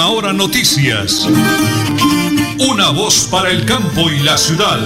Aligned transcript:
Hora 0.00 0.32
noticias. 0.32 1.28
Una 2.58 2.90
voz 2.90 3.28
para 3.30 3.50
el 3.50 3.66
campo 3.66 4.08
y 4.10 4.24
la 4.24 4.38
ciudad. 4.38 4.78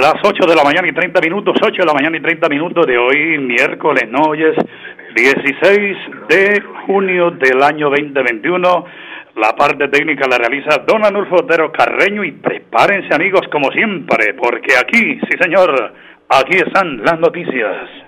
Las 0.00 0.14
8 0.24 0.46
de 0.46 0.56
la 0.56 0.64
mañana 0.64 0.88
y 0.88 0.92
30 0.92 1.20
minutos, 1.20 1.56
8 1.62 1.82
de 1.82 1.84
la 1.84 1.92
mañana 1.92 2.16
y 2.16 2.22
30 2.22 2.48
minutos 2.48 2.86
de 2.86 2.96
hoy, 2.96 3.38
miércoles, 3.38 4.08
no, 4.10 4.22
hoy 4.30 4.42
es 4.42 4.56
16 5.14 5.96
de 6.30 6.62
junio 6.86 7.30
del 7.32 7.62
año 7.62 7.90
2021. 7.90 8.84
La 9.36 9.54
parte 9.54 9.86
técnica 9.88 10.26
la 10.28 10.38
realiza 10.38 10.82
Don 10.86 11.04
Anulfo 11.04 11.36
Otero 11.36 11.70
Carreño 11.72 12.24
y 12.24 12.32
prepárense 12.32 13.14
amigos 13.14 13.42
como 13.52 13.70
siempre, 13.70 14.32
porque 14.34 14.76
aquí, 14.80 15.20
sí 15.28 15.38
señor, 15.38 15.92
aquí 16.30 16.56
están 16.56 17.04
las 17.04 17.20
noticias. 17.20 18.07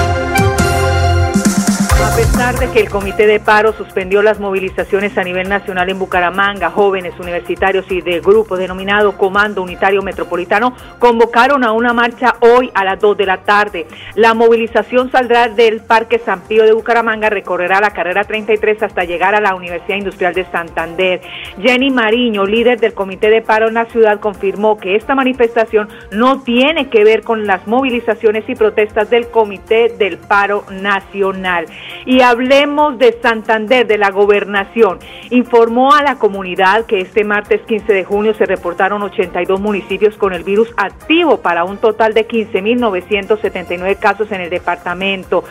A 2.01 2.15
pesar 2.15 2.57
de 2.57 2.71
que 2.71 2.79
el 2.79 2.89
Comité 2.89 3.27
de 3.27 3.39
Paro 3.39 3.73
suspendió 3.73 4.23
las 4.23 4.39
movilizaciones 4.39 5.15
a 5.19 5.23
nivel 5.23 5.47
nacional 5.47 5.87
en 5.87 5.99
Bucaramanga, 5.99 6.71
jóvenes 6.71 7.13
universitarios 7.19 7.85
y 7.91 8.01
del 8.01 8.21
grupo 8.21 8.57
denominado 8.57 9.15
Comando 9.17 9.61
Unitario 9.61 10.01
Metropolitano 10.01 10.75
convocaron 10.97 11.63
a 11.63 11.73
una 11.73 11.93
marcha 11.93 12.37
hoy 12.39 12.71
a 12.73 12.83
las 12.83 12.99
2 12.99 13.17
de 13.17 13.25
la 13.27 13.37
tarde. 13.43 13.85
La 14.15 14.33
movilización 14.33 15.11
saldrá 15.11 15.47
del 15.47 15.81
Parque 15.81 16.17
San 16.17 16.41
Pío 16.41 16.63
de 16.63 16.73
Bucaramanga, 16.73 17.29
recorrerá 17.29 17.79
la 17.79 17.91
carrera 17.91 18.23
33 18.23 18.81
hasta 18.81 19.03
llegar 19.03 19.35
a 19.35 19.41
la 19.41 19.53
Universidad 19.53 19.97
Industrial 19.97 20.33
de 20.33 20.45
Santander. 20.45 21.21
Jenny 21.61 21.91
Mariño, 21.91 22.45
líder 22.45 22.79
del 22.79 22.95
Comité 22.95 23.29
de 23.29 23.43
Paro 23.43 23.67
en 23.67 23.75
la 23.75 23.85
ciudad, 23.85 24.19
confirmó 24.19 24.77
que 24.77 24.95
esta 24.95 25.13
manifestación 25.13 25.87
no 26.11 26.41
tiene 26.41 26.89
que 26.89 27.03
ver 27.03 27.21
con 27.21 27.45
las 27.45 27.67
movilizaciones 27.67 28.49
y 28.49 28.55
protestas 28.55 29.11
del 29.11 29.29
Comité 29.29 29.89
del 29.89 30.17
Paro 30.17 30.65
Nacional 30.71 31.67
y 32.05 32.21
hablemos 32.21 32.97
de 32.97 33.17
Santander, 33.21 33.87
de 33.87 33.97
la 33.97 34.11
gobernación. 34.11 34.99
Informó 35.29 35.93
a 35.93 36.03
la 36.03 36.17
comunidad 36.17 36.85
que 36.85 37.01
este 37.01 37.23
martes 37.23 37.61
15 37.61 37.93
de 37.93 38.03
junio 38.03 38.33
se 38.33 38.45
reportaron 38.45 39.01
82 39.01 39.59
municipios 39.59 40.15
con 40.17 40.33
el 40.33 40.43
virus 40.43 40.73
activo 40.77 41.37
para 41.37 41.63
un 41.63 41.77
total 41.77 42.13
de 42.13 42.27
15.979 42.27 43.97
casos 43.99 44.31
en 44.31 44.41
el 44.41 44.49
departamento. 44.49 45.43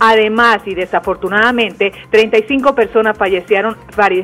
Además, 0.00 0.60
y 0.66 0.74
desafortunadamente, 0.74 1.92
35 2.10 2.74
personas 2.74 3.16
fallecieron, 3.16 3.76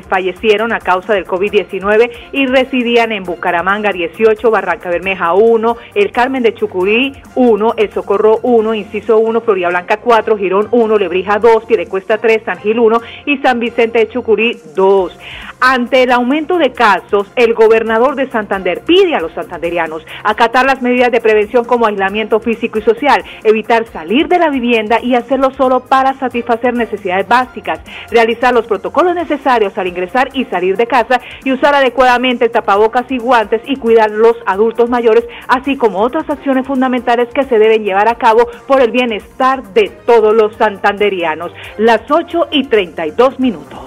fallecieron 0.07 0.73
a 0.73 0.79
causa 0.79 1.13
del 1.13 1.25
COVID-19 1.25 2.11
y 2.31 2.45
residían 2.45 3.11
en 3.11 3.23
Bucaramanga 3.23 3.91
18, 3.91 4.51
Barranca 4.51 4.89
Bermeja 4.89 5.33
1, 5.33 5.77
El 5.95 6.11
Carmen 6.11 6.43
de 6.43 6.53
Chucurí 6.53 7.13
1, 7.35 7.73
El 7.77 7.91
Socorro 7.91 8.39
1, 8.43 8.73
Inciso 8.73 9.17
1, 9.17 9.41
Florida 9.41 9.69
Blanca 9.69 9.97
4, 9.97 10.37
Girón 10.37 10.67
1, 10.71 10.97
Lebrija 10.97 11.39
2, 11.39 11.60
Cuesta 11.89 12.17
3, 12.17 12.43
San 12.45 12.57
Gil 12.59 12.79
1 12.79 13.01
y 13.25 13.37
San 13.37 13.59
Vicente 13.59 13.99
de 13.99 14.09
Chucurí 14.09 14.59
2. 14.75 15.17
Ante 15.63 16.03
el 16.03 16.11
aumento 16.11 16.57
de 16.57 16.71
casos, 16.71 17.31
el 17.35 17.53
gobernador 17.53 18.15
de 18.15 18.29
Santander 18.29 18.81
pide 18.81 19.13
a 19.13 19.21
los 19.21 19.31
santanderianos 19.33 20.03
acatar 20.23 20.65
las 20.65 20.81
medidas 20.81 21.11
de 21.11 21.21
prevención 21.21 21.65
como 21.65 21.85
aislamiento 21.85 22.39
físico 22.39 22.79
y 22.79 22.81
social, 22.81 23.23
evitar 23.43 23.85
salir 23.87 24.27
de 24.27 24.39
la 24.39 24.49
vivienda 24.49 24.99
y 25.01 25.13
hacerlo 25.13 25.51
solo 25.51 25.81
para 25.81 26.15
satisfacer 26.15 26.73
necesidades 26.73 27.27
básicas, 27.27 27.79
realizar 28.09 28.53
los 28.53 28.65
protocolos 28.65 29.13
necesarios 29.13 29.77
al 29.77 29.87
ingresar 29.87 30.29
y 30.33 30.45
salir 30.45 30.77
de 30.77 30.87
casa 30.87 31.21
y 31.43 31.51
usar 31.51 31.75
adecuadamente 31.75 32.49
tapabocas 32.49 33.09
y 33.11 33.19
guantes 33.19 33.61
y 33.65 33.75
cuidar 33.75 34.09
los 34.09 34.35
adultos 34.47 34.89
mayores, 34.89 35.25
así 35.47 35.77
como 35.77 35.99
otras 35.99 36.27
acciones 36.27 36.65
fundamentales 36.65 37.29
que 37.33 37.43
se 37.43 37.59
deben 37.59 37.83
llevar 37.83 38.07
a 38.07 38.15
cabo 38.15 38.47
por 38.67 38.81
el 38.81 38.89
bienestar 38.89 39.61
de 39.73 39.89
todos 40.05 40.33
los 40.33 40.55
santanderianos. 40.55 41.50
Las 41.77 42.01
8 42.09 42.47
y 42.51 42.67
32 42.67 43.39
minutos. 43.39 43.79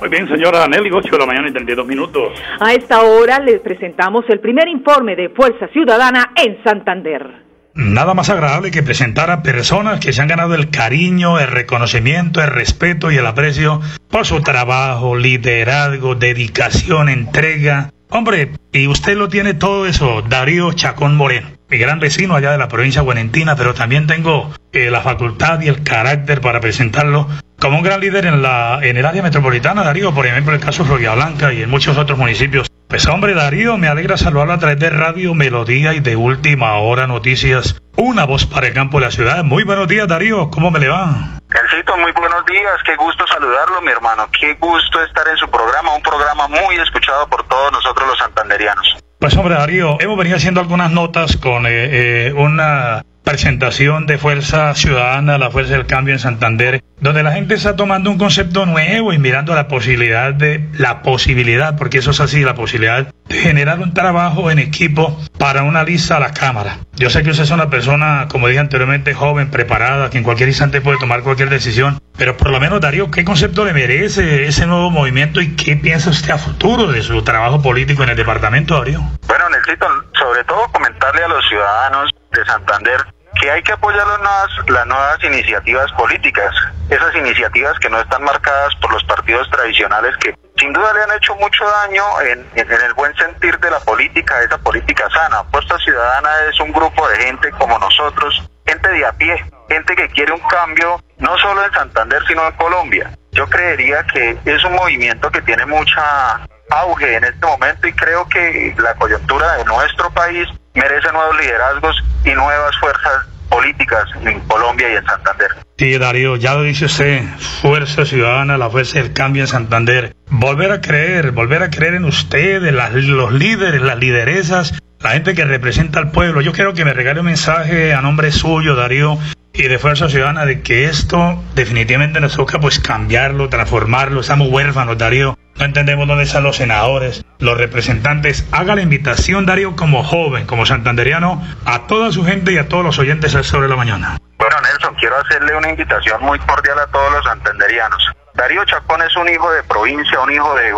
Muy 0.00 0.08
bien, 0.08 0.26
señora 0.28 0.66
Nelly, 0.66 0.90
8 0.90 1.10
de 1.10 1.18
la 1.18 1.26
mañana 1.26 1.48
y 1.48 1.52
32 1.52 1.86
minutos. 1.86 2.32
A 2.58 2.72
esta 2.72 3.02
hora 3.02 3.38
les 3.38 3.60
presentamos 3.60 4.24
el 4.28 4.40
primer 4.40 4.66
informe 4.68 5.14
de 5.14 5.28
Fuerza 5.28 5.68
Ciudadana 5.68 6.32
en 6.42 6.62
Santander. 6.64 7.50
Nada 7.74 8.14
más 8.14 8.30
agradable 8.30 8.70
que 8.70 8.82
presentar 8.82 9.30
a 9.30 9.42
personas 9.42 10.00
que 10.00 10.12
se 10.12 10.22
han 10.22 10.28
ganado 10.28 10.54
el 10.54 10.70
cariño, 10.70 11.38
el 11.38 11.48
reconocimiento, 11.48 12.42
el 12.42 12.50
respeto 12.50 13.10
y 13.10 13.16
el 13.16 13.26
aprecio 13.26 13.80
por 14.08 14.26
su 14.26 14.40
trabajo, 14.40 15.16
liderazgo, 15.16 16.14
dedicación, 16.14 17.08
entrega. 17.08 17.90
Hombre, 18.08 18.50
y 18.72 18.88
usted 18.88 19.16
lo 19.16 19.28
tiene 19.28 19.54
todo 19.54 19.86
eso, 19.86 20.22
Darío 20.22 20.72
Chacón 20.72 21.16
Moreno, 21.16 21.48
mi 21.68 21.78
gran 21.78 22.00
vecino 22.00 22.34
allá 22.34 22.50
de 22.50 22.58
la 22.58 22.68
provincia 22.68 23.02
guarentina, 23.02 23.54
pero 23.54 23.72
también 23.72 24.08
tengo 24.08 24.50
eh, 24.72 24.90
la 24.90 25.00
facultad 25.00 25.60
y 25.60 25.68
el 25.68 25.82
carácter 25.82 26.40
para 26.40 26.60
presentarlo 26.60 27.26
como 27.60 27.76
un 27.76 27.82
gran 27.82 28.00
líder 28.00 28.24
en, 28.24 28.40
la, 28.40 28.78
en 28.82 28.96
el 28.96 29.04
área 29.04 29.22
metropolitana, 29.22 29.84
Darío, 29.84 30.14
por 30.14 30.26
ejemplo, 30.26 30.54
el 30.54 30.60
caso 30.60 30.82
de 30.82 30.88
Florida 30.88 31.14
Blanca 31.14 31.52
y 31.52 31.62
en 31.62 31.68
muchos 31.68 31.98
otros 31.98 32.18
municipios. 32.18 32.70
Pues 32.88 33.06
hombre, 33.06 33.34
Darío, 33.34 33.76
me 33.76 33.86
alegra 33.86 34.16
saludarlo 34.16 34.54
a 34.54 34.58
través 34.58 34.78
de 34.78 34.90
Radio 34.90 35.34
Melodía 35.34 35.92
y 35.94 36.00
de 36.00 36.16
Última 36.16 36.74
Hora 36.78 37.06
Noticias. 37.06 37.80
Una 37.96 38.24
voz 38.24 38.46
para 38.46 38.68
el 38.68 38.74
campo 38.74 38.98
de 38.98 39.06
la 39.06 39.12
ciudad. 39.12 39.44
Muy 39.44 39.62
buenos 39.62 39.86
días, 39.88 40.08
Darío. 40.08 40.50
¿Cómo 40.50 40.70
me 40.70 40.80
le 40.80 40.88
va? 40.88 41.38
Elcito, 41.50 41.96
muy 41.98 42.12
buenos 42.12 42.44
días. 42.46 42.72
Qué 42.84 42.96
gusto 42.96 43.26
saludarlo, 43.26 43.82
mi 43.82 43.92
hermano. 43.92 44.26
Qué 44.40 44.54
gusto 44.54 45.02
estar 45.04 45.28
en 45.28 45.36
su 45.36 45.48
programa. 45.50 45.94
Un 45.94 46.02
programa 46.02 46.48
muy 46.48 46.76
escuchado 46.76 47.28
por 47.28 47.46
todos 47.46 47.72
nosotros 47.72 48.08
los 48.08 48.18
santanderianos. 48.18 48.96
Pues 49.18 49.36
hombre, 49.36 49.54
Darío, 49.54 49.98
hemos 50.00 50.16
venido 50.16 50.36
haciendo 50.36 50.60
algunas 50.60 50.90
notas 50.90 51.36
con 51.36 51.66
eh, 51.66 52.28
eh, 52.28 52.32
una 52.32 53.04
presentación 53.24 54.06
de 54.06 54.18
Fuerza 54.18 54.74
Ciudadana, 54.74 55.38
la 55.38 55.50
Fuerza 55.50 55.74
del 55.74 55.86
Cambio 55.86 56.14
en 56.14 56.18
Santander, 56.18 56.82
donde 57.00 57.22
la 57.22 57.32
gente 57.32 57.54
está 57.54 57.76
tomando 57.76 58.10
un 58.10 58.18
concepto 58.18 58.66
nuevo 58.66 59.12
y 59.12 59.18
mirando 59.18 59.54
la 59.54 59.68
posibilidad 59.68 60.34
de, 60.34 60.66
la 60.74 61.02
posibilidad, 61.02 61.76
porque 61.76 61.98
eso 61.98 62.10
es 62.10 62.20
así, 62.20 62.42
la 62.42 62.54
posibilidad 62.54 63.06
de 63.28 63.36
generar 63.36 63.78
un 63.80 63.94
trabajo 63.94 64.50
en 64.50 64.58
equipo 64.58 65.18
para 65.38 65.62
una 65.62 65.84
lista 65.84 66.16
a 66.16 66.20
la 66.20 66.32
Cámara. 66.32 66.78
Yo 66.96 67.08
sé 67.08 67.22
que 67.22 67.30
usted 67.30 67.44
es 67.44 67.50
una 67.50 67.70
persona, 67.70 68.26
como 68.28 68.48
dije 68.48 68.60
anteriormente, 68.60 69.14
joven, 69.14 69.50
preparada, 69.50 70.10
que 70.10 70.18
en 70.18 70.24
cualquier 70.24 70.48
instante 70.48 70.80
puede 70.80 70.98
tomar 70.98 71.22
cualquier 71.22 71.48
decisión, 71.48 72.00
pero 72.16 72.36
por 72.36 72.50
lo 72.50 72.60
menos, 72.60 72.80
Darío, 72.80 73.10
¿qué 73.10 73.24
concepto 73.24 73.64
le 73.64 73.72
merece 73.72 74.46
ese 74.46 74.66
nuevo 74.66 74.90
movimiento 74.90 75.40
y 75.40 75.56
qué 75.56 75.76
piensa 75.76 76.10
usted 76.10 76.30
a 76.30 76.38
futuro 76.38 76.88
de 76.88 77.02
su 77.02 77.22
trabajo 77.22 77.62
político 77.62 78.02
en 78.02 78.10
el 78.10 78.16
departamento, 78.16 78.76
Darío? 78.76 79.00
Bueno, 79.26 79.48
necesito 79.48 79.86
sobre 80.18 80.44
todo 80.44 80.68
comentarle 80.72 81.24
a 81.24 81.28
los 81.28 81.48
ciudadanos 81.48 82.10
de 82.32 82.44
Santander 82.44 83.00
que 83.40 83.50
hay 83.50 83.62
que 83.62 83.72
apoyar 83.72 84.06
las 84.06 84.18
nuevas, 84.18 84.50
las 84.68 84.86
nuevas 84.86 85.24
iniciativas 85.24 85.90
políticas, 85.92 86.54
esas 86.88 87.14
iniciativas 87.14 87.78
que 87.78 87.88
no 87.88 88.00
están 88.00 88.22
marcadas 88.22 88.74
por 88.76 88.92
los 88.92 89.02
partidos 89.04 89.48
tradicionales 89.50 90.16
que 90.18 90.34
sin 90.58 90.72
duda 90.72 90.92
le 90.92 91.02
han 91.02 91.16
hecho 91.16 91.34
mucho 91.36 91.64
daño 91.64 92.02
en, 92.20 92.46
en, 92.54 92.70
el 92.70 92.92
buen 92.94 93.14
sentir 93.16 93.58
de 93.60 93.70
la 93.70 93.80
política, 93.80 94.42
esa 94.42 94.58
política 94.58 95.08
sana. 95.08 95.42
Puesta 95.44 95.78
Ciudadana 95.78 96.30
es 96.52 96.60
un 96.60 96.70
grupo 96.70 97.08
de 97.08 97.16
gente 97.16 97.50
como 97.52 97.78
nosotros, 97.78 98.46
gente 98.66 98.88
de 98.90 99.06
a 99.06 99.12
pie, 99.12 99.42
gente 99.68 99.96
que 99.96 100.08
quiere 100.08 100.32
un 100.32 100.40
cambio 100.40 101.02
no 101.16 101.38
solo 101.38 101.64
en 101.64 101.72
Santander, 101.72 102.22
sino 102.26 102.46
en 102.46 102.52
Colombia. 102.52 103.10
Yo 103.32 103.46
creería 103.48 104.04
que 104.12 104.36
es 104.44 104.64
un 104.64 104.74
movimiento 104.74 105.30
que 105.30 105.40
tiene 105.42 105.64
mucha 105.64 106.40
auge 106.70 107.16
en 107.16 107.24
este 107.24 107.46
momento 107.46 107.86
y 107.86 107.92
creo 107.92 108.26
que 108.28 108.74
la 108.78 108.94
coyuntura 108.94 109.56
de 109.56 109.64
nuestro 109.64 110.10
país 110.10 110.48
merece 110.74 111.12
nuevos 111.12 111.36
liderazgos 111.40 111.96
y 112.24 112.30
nuevas 112.30 112.76
fuerzas 112.78 113.26
políticas 113.48 114.04
en 114.24 114.40
Colombia 114.40 114.92
y 114.92 114.96
en 114.96 115.04
Santander. 115.04 115.50
Sí, 115.76 115.98
Darío, 115.98 116.36
ya 116.36 116.54
lo 116.54 116.62
dice 116.62 116.84
usted, 116.84 117.24
Fuerza 117.62 118.04
Ciudadana, 118.04 118.56
la 118.56 118.70
Fuerza 118.70 119.00
del 119.00 119.12
Cambio 119.12 119.42
en 119.42 119.48
Santander. 119.48 120.14
Volver 120.28 120.70
a 120.70 120.80
creer, 120.80 121.32
volver 121.32 121.62
a 121.62 121.70
creer 121.70 121.94
en 121.94 122.04
usted, 122.04 122.64
en 122.64 122.76
los 123.16 123.32
líderes, 123.32 123.80
las 123.80 123.98
lideresas, 123.98 124.74
la 125.00 125.10
gente 125.10 125.34
que 125.34 125.44
representa 125.44 125.98
al 125.98 126.12
pueblo. 126.12 126.40
Yo 126.42 126.52
quiero 126.52 126.74
que 126.74 126.84
me 126.84 126.92
regale 126.92 127.20
un 127.20 127.26
mensaje 127.26 127.92
a 127.94 128.02
nombre 128.02 128.30
suyo, 128.30 128.76
Darío, 128.76 129.18
y 129.52 129.68
de 129.68 129.78
Fuerza 129.78 130.08
Ciudadana, 130.08 130.46
de 130.46 130.62
que 130.62 130.84
esto 130.84 131.42
definitivamente 131.54 132.20
nos 132.20 132.36
toca 132.36 132.58
pues 132.60 132.78
cambiarlo, 132.78 133.48
transformarlo. 133.48 134.20
Estamos 134.20 134.48
huérfanos, 134.48 134.96
Darío. 134.96 135.36
No 135.56 135.64
entendemos 135.64 136.08
dónde 136.08 136.24
están 136.24 136.42
los 136.42 136.56
senadores, 136.56 137.24
los 137.38 137.58
representantes. 137.58 138.46
Haga 138.52 138.74
la 138.74 138.82
invitación, 138.82 139.46
Darío, 139.46 139.76
como 139.76 140.02
joven, 140.02 140.46
como 140.46 140.64
santanderiano, 140.64 141.42
a 141.64 141.86
toda 141.86 142.12
su 142.12 142.24
gente 142.24 142.52
y 142.52 142.58
a 142.58 142.68
todos 142.68 142.84
los 142.84 142.98
oyentes 142.98 143.32
sobre 143.32 143.68
la 143.68 143.76
mañana. 143.76 144.18
Bueno, 144.38 144.56
Nelson, 144.62 144.94
quiero 144.94 145.16
hacerle 145.18 145.54
una 145.54 145.68
invitación 145.70 146.22
muy 146.22 146.38
cordial 146.38 146.78
a 146.78 146.86
todos 146.86 147.12
los 147.12 147.24
santanderianos. 147.24 148.10
Darío 148.40 148.64
Chacón 148.64 149.02
es 149.02 149.14
un 149.16 149.28
hijo 149.28 149.52
de 149.52 149.62
provincia, 149.64 150.18
un 150.18 150.32
hijo 150.32 150.54
de, 150.54 150.72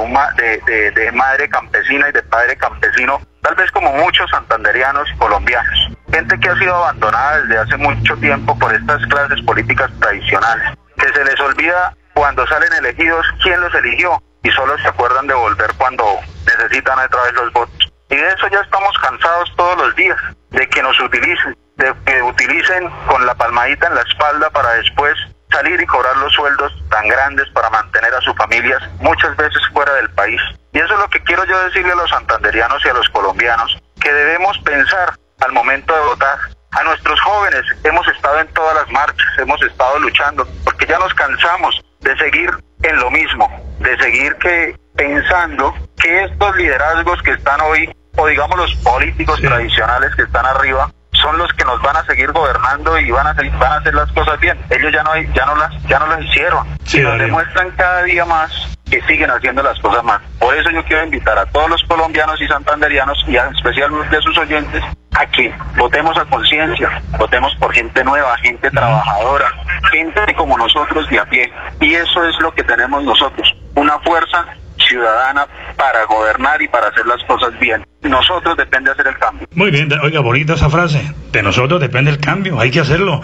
de, 0.67 0.91
de, 0.91 1.13
madre 1.13 1.49
campesina 1.49 2.09
y 2.09 2.13
de 2.13 2.21
padre 2.25 2.57
campesino, 2.57 3.21
tal 3.41 3.55
vez 3.55 3.71
como 3.71 3.93
muchos 3.93 4.29
santanderianos 4.31 5.09
y 5.15 5.17
colombianos. 5.17 5.93
Gente 6.13 6.41
que 6.41 6.49
ha 6.49 6.59
sido 6.59 6.75
abandonada 6.75 7.41
desde 7.43 7.59
hace 7.59 7.77
mucho 7.77 8.17
tiempo 8.17 8.59
por 8.59 8.75
estas 8.75 9.07
clases 9.07 9.41
políticas 9.43 9.89
tradicionales, 10.01 10.77
que 10.99 11.13
se 11.13 11.25
les 11.25 11.39
olvida 11.39 11.97
cuando 12.15 12.45
salen 12.49 12.73
elegidos 12.73 13.25
quién 13.45 13.61
los 13.61 13.73
eligió 13.77 14.21
y 14.43 14.51
solo 14.51 14.77
se 14.79 14.89
acuerdan 14.89 15.29
de 15.29 15.35
volver 15.35 15.71
cuando 15.79 16.05
necesitan 16.45 16.99
otra 16.99 17.23
vez 17.23 17.35
los 17.35 17.53
votos. 17.53 17.93
Y 18.11 18.17
de 18.17 18.27
eso 18.27 18.49
ya 18.49 18.59
estamos 18.59 18.99
cansados 18.99 19.53
todos 19.55 19.77
los 19.79 19.95
días, 19.95 20.19
de 20.51 20.67
que 20.67 20.83
nos 20.83 20.99
utilicen, 20.99 21.57
de 21.77 21.95
que 22.07 22.23
utilicen 22.23 22.91
con 23.07 23.25
la 23.25 23.37
palmadita 23.37 23.87
en 23.87 23.95
la 23.95 24.03
espalda 24.03 24.51
para 24.51 24.73
después 24.75 25.15
salir 25.53 25.81
y 25.81 25.87
cobrar 25.87 26.17
los 26.17 26.33
sueldos 26.33 26.73
tan 26.91 27.07
grandes 27.07 27.49
para 27.51 27.71
mantener 27.71 28.13
a 28.15 28.21
sus 28.21 28.35
familias, 28.37 28.83
muchas 29.01 29.37
veces 29.37 29.61
fuera 29.73 29.93
del 29.95 30.11
país. 30.11 30.41
Y 30.73 30.79
eso 30.79 30.93
es 30.93 31.01
lo 31.01 31.09
que 31.09 31.23
quiero 31.23 31.45
yo 31.45 31.65
decirle 31.65 31.93
a 31.93 31.97
los 31.97 32.11
santanderianos 32.11 32.85
y 32.85 32.89
a 32.89 32.95
los 32.95 33.09
colombianos, 33.11 33.79
que 34.01 34.13
debemos 34.13 34.59
pensar 34.61 35.15
al 35.41 35.53
momento 35.53 35.95
de 35.95 36.01
votar. 36.03 36.39
A 36.73 36.83
nuestros 36.85 37.21
jóvenes 37.21 37.63
hemos 37.85 38.09
estado 38.09 38.41
en 38.41 38.49
todas 38.49 38.75
las 38.75 38.91
marchas, 38.91 39.29
hemos 39.39 39.63
estado 39.63 39.99
luchando, 39.99 40.47
porque 40.65 40.87
ya 40.87 40.99
nos 40.99 41.13
cansamos 41.15 41.85
de 42.01 42.17
seguir 42.17 42.51
en 42.83 42.99
lo 42.99 43.11
mismo, 43.11 43.49
de 43.79 43.97
seguir 43.99 44.35
que 44.37 44.75
pensando 44.97 45.75
que 46.01 46.25
estos 46.25 46.57
liderazgos 46.57 47.23
que 47.23 47.33
están 47.33 47.61
hoy, 47.61 47.95
o 48.17 48.27
digamos 48.27 48.57
los 48.57 48.75
políticos 48.77 49.41
tradicionales 49.41 50.15
que 50.15 50.23
están 50.23 50.47
arriba, 50.47 50.91
son 51.23 51.39
los 51.39 51.51
que 51.55 51.65
nos 51.65 51.81
van 51.81 51.97
a 51.97 52.05
seguir 52.05 52.31
gobernando 52.33 52.99
y 52.99 53.11
van 53.11 53.27
a, 53.27 53.33
van 53.33 53.73
a 53.73 53.77
hacer 53.77 53.95
las 53.95 54.11
cosas 54.13 54.39
bien. 54.41 54.59
Ellos 54.69 54.93
ya 54.93 55.03
no 55.03 55.17
ya 55.17 55.47
no 55.47 55.55
las 55.57 55.83
ya 55.85 55.99
no 55.99 56.07
las 56.09 56.23
hicieron 56.23 56.67
y 56.93 56.99
nos 56.99 57.19
demuestran 57.19 57.71
cada 57.73 58.03
día 58.03 58.25
más 58.25 58.51
que 58.91 59.01
siguen 59.03 59.31
haciendo 59.31 59.63
las 59.63 59.79
cosas 59.81 60.05
mal. 60.05 60.21
Por 60.39 60.55
eso 60.55 60.71
yo 60.71 60.85
quiero 60.85 61.05
invitar 61.05 61.39
a 61.39 61.47
todos 61.47 61.71
los 61.71 61.83
colombianos 61.85 62.41
y 62.43 62.47
santanderianos 62.47 63.25
y 63.27 63.37
especialmente 63.37 64.17
a 64.17 64.21
sus 64.21 64.37
oyentes 64.37 64.85
a 65.15 65.27
que 65.27 65.55
votemos 65.77 66.17
a 66.19 66.25
conciencia, 66.27 67.03
votemos 67.19 67.55
por 67.57 67.73
gente 67.73 68.05
nueva, 68.05 68.37
gente 68.39 68.71
trabajadora, 68.71 69.47
gente 69.91 70.35
como 70.35 70.59
nosotros 70.59 71.09
de 71.09 71.19
a 71.19 71.25
pie. 71.25 71.53
Y 71.81 71.95
eso 71.95 72.25
es 72.27 72.39
lo 72.41 72.53
que 72.53 72.65
tenemos 72.65 73.03
nosotros, 73.05 73.55
una 73.75 73.99
fuerza 74.01 74.47
ciudadana 74.79 75.47
para 75.77 76.05
gobernar 76.05 76.61
y 76.61 76.69
para 76.69 76.89
hacer 76.89 77.07
las 77.07 77.23
cosas 77.25 77.59
bien. 77.59 77.85
Nosotros 78.03 78.57
depende 78.57 78.91
hacer 78.91 79.07
el 79.07 79.17
cambio. 79.19 79.47
Muy 79.55 79.71
bien, 79.71 79.89
oiga, 80.03 80.21
bonita 80.21 80.55
esa 80.55 80.69
frase. 80.69 81.15
De 81.31 81.43
nosotros 81.43 81.81
depende 81.81 82.11
el 82.11 82.19
cambio, 82.19 82.61
hay 82.61 82.71
que 82.71 82.81
hacerlo. 82.81 83.23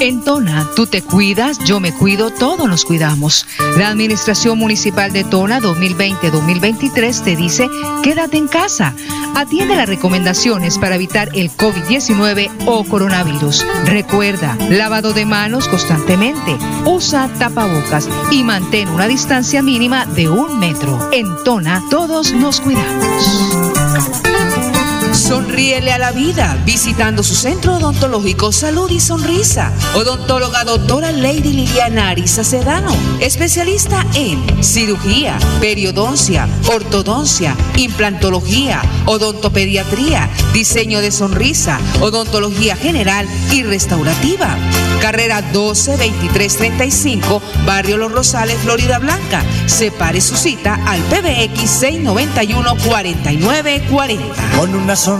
En 0.00 0.22
Tona, 0.24 0.66
tú 0.74 0.86
te 0.86 1.02
cuidas, 1.02 1.58
yo 1.66 1.78
me 1.78 1.92
cuido, 1.92 2.30
todos 2.30 2.66
nos 2.66 2.86
cuidamos. 2.86 3.46
La 3.76 3.88
Administración 3.88 4.58
Municipal 4.58 5.12
de 5.12 5.24
Tona 5.24 5.60
2020-2023 5.60 7.22
te 7.22 7.36
dice, 7.36 7.68
quédate 8.02 8.38
en 8.38 8.48
casa. 8.48 8.94
Atiende 9.34 9.76
las 9.76 9.88
recomendaciones 9.88 10.78
para 10.78 10.94
evitar 10.94 11.28
el 11.34 11.50
COVID-19 11.50 12.50
o 12.66 12.84
coronavirus. 12.84 13.66
Recuerda, 13.84 14.56
lavado 14.70 15.12
de 15.12 15.26
manos 15.26 15.68
constantemente, 15.68 16.56
usa 16.86 17.28
tapabocas 17.38 18.08
y 18.30 18.42
mantén 18.42 18.88
una 18.88 19.06
distancia 19.06 19.62
mínima 19.62 20.06
de 20.06 20.30
un 20.30 20.58
metro. 20.58 21.10
En 21.12 21.26
Tona, 21.44 21.82
todos 21.90 22.32
nos 22.32 22.60
cuidamos. 22.60 23.49
Sonríele 25.30 25.92
a 25.92 25.98
la 25.98 26.10
vida 26.10 26.58
visitando 26.64 27.22
su 27.22 27.36
centro 27.36 27.76
odontológico 27.76 28.50
Salud 28.50 28.90
y 28.90 28.98
Sonrisa. 28.98 29.72
Odontóloga 29.94 30.64
doctora 30.64 31.12
Lady 31.12 31.52
Liliana 31.52 32.08
Arisa 32.08 32.42
Sedano, 32.42 32.92
especialista 33.20 34.04
en 34.14 34.42
cirugía, 34.64 35.38
periodoncia, 35.60 36.48
ortodoncia, 36.66 37.54
implantología, 37.76 38.82
odontopediatría, 39.06 40.28
diseño 40.52 41.00
de 41.00 41.12
sonrisa, 41.12 41.78
odontología 42.00 42.74
general 42.74 43.28
y 43.52 43.62
restaurativa. 43.62 44.58
Carrera 45.00 45.42
12 45.42 45.96
23 45.96 46.56
35, 46.56 47.40
Barrio 47.64 47.98
Los 47.98 48.10
Rosales, 48.10 48.58
Florida 48.64 48.98
Blanca. 48.98 49.44
Separe 49.66 50.20
su 50.20 50.34
cita 50.34 50.74
al 50.86 51.00
PBX 51.02 51.70
691 51.70 52.74
4940. 52.84 54.58
Con 54.58 54.74
una 54.74 54.96
sonrisa 54.96 55.19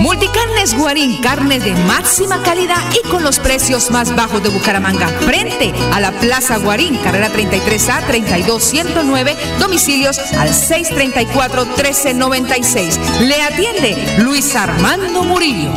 Multicarnes 0.00 0.76
Guarín, 0.78 1.20
carne 1.20 1.60
de 1.60 1.74
máxima 1.74 2.42
calidad 2.42 2.82
y 2.94 3.02
con 3.08 3.22
los 3.22 3.38
precios 3.38 3.90
más 3.90 4.16
bajos 4.16 4.42
de 4.42 4.48
Bucaramanga. 4.48 5.08
Frente 5.08 5.74
a 5.92 6.00
la 6.00 6.10
Plaza 6.12 6.56
Guarín, 6.56 6.96
carrera 6.96 7.30
33A 7.30 8.06
32109, 8.06 9.36
domicilios 9.58 10.18
al 10.38 10.48
634-1396. 10.48 12.98
Le 13.20 13.42
atiende 13.42 14.16
Luis 14.20 14.56
Armando 14.56 15.22
Murillo. 15.22 15.70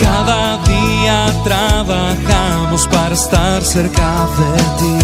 Cada 0.00 0.56
día 0.64 1.26
trabajamos 1.44 2.88
para 2.88 3.14
estar 3.14 3.62
cerca 3.62 4.26
de 4.38 4.62
ti. 4.78 4.96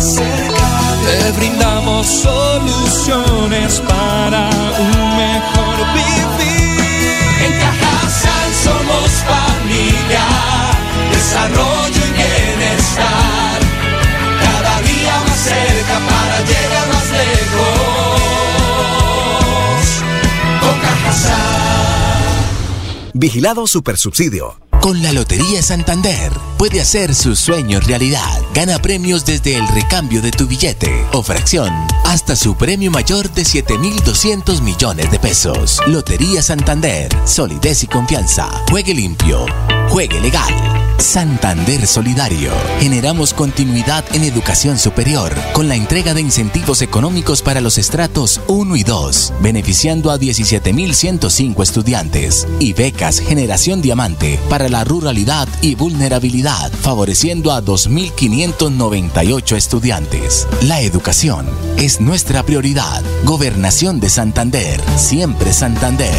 Te 1.04 1.32
brindamos 1.32 2.06
soluciones 2.06 3.82
para 3.86 4.48
un 4.78 5.16
mejor 5.18 5.76
vivir. 5.92 6.14
Somos 8.64 9.10
familia, 9.30 10.26
desarrollo 11.12 12.02
y 12.08 12.12
bienestar. 12.12 13.58
Cada 14.40 14.74
día 14.80 15.14
más 15.26 15.40
cerca 15.50 15.96
para 16.08 16.36
llegar 16.50 16.86
más 16.92 17.08
lejos. 17.20 18.22
Con. 20.60 20.76
Vigilado 23.12 23.66
Supersubsidio. 23.66 24.56
Con 24.84 25.02
la 25.02 25.14
Lotería 25.14 25.62
Santander 25.62 26.30
puede 26.58 26.78
hacer 26.78 27.14
sus 27.14 27.38
sueños 27.38 27.86
realidad. 27.86 28.42
Gana 28.52 28.78
premios 28.78 29.24
desde 29.24 29.56
el 29.56 29.66
recambio 29.68 30.20
de 30.20 30.30
tu 30.30 30.46
billete 30.46 31.06
o 31.14 31.22
fracción 31.22 31.72
hasta 32.04 32.36
su 32.36 32.54
premio 32.54 32.90
mayor 32.90 33.32
de 33.32 33.44
7.200 33.44 34.60
millones 34.60 35.10
de 35.10 35.18
pesos. 35.18 35.80
Lotería 35.86 36.42
Santander. 36.42 37.08
Solidez 37.24 37.82
y 37.82 37.86
confianza. 37.86 38.46
Juegue 38.68 38.92
limpio. 38.92 39.46
Juegue 39.88 40.20
legal. 40.20 40.52
Santander 40.98 41.86
Solidario. 41.86 42.52
Generamos 42.80 43.34
continuidad 43.34 44.04
en 44.14 44.24
educación 44.24 44.78
superior 44.78 45.34
con 45.52 45.68
la 45.68 45.74
entrega 45.74 46.14
de 46.14 46.20
incentivos 46.20 46.82
económicos 46.82 47.42
para 47.42 47.60
los 47.60 47.78
estratos 47.78 48.40
1 48.46 48.76
y 48.76 48.84
2, 48.84 49.34
beneficiando 49.40 50.10
a 50.10 50.18
17.105 50.18 51.62
estudiantes 51.62 52.46
y 52.60 52.72
becas 52.72 53.18
Generación 53.18 53.82
Diamante 53.82 54.38
para 54.48 54.68
la 54.74 54.82
ruralidad 54.82 55.46
y 55.62 55.76
vulnerabilidad, 55.76 56.72
favoreciendo 56.72 57.52
a 57.52 57.62
2.598 57.62 59.54
estudiantes. 59.54 60.48
La 60.62 60.80
educación 60.80 61.46
es 61.76 62.00
nuestra 62.00 62.42
prioridad. 62.42 63.00
Gobernación 63.22 64.00
de 64.00 64.10
Santander, 64.10 64.80
siempre 64.96 65.52
Santander. 65.52 66.12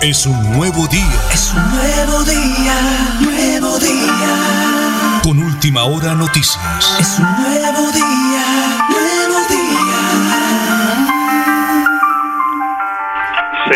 Es 0.00 0.26
un 0.26 0.52
nuevo 0.52 0.86
día. 0.86 1.22
Es 1.34 1.52
un 1.52 1.70
nuevo 1.76 2.22
día, 2.22 3.18
nuevo 3.20 3.78
día. 3.80 5.20
Con 5.24 5.42
última 5.42 5.82
hora 5.82 6.14
noticias. 6.14 6.56
Es 7.00 7.18
un 7.18 7.24
nuevo 7.42 7.90
día, 7.90 8.37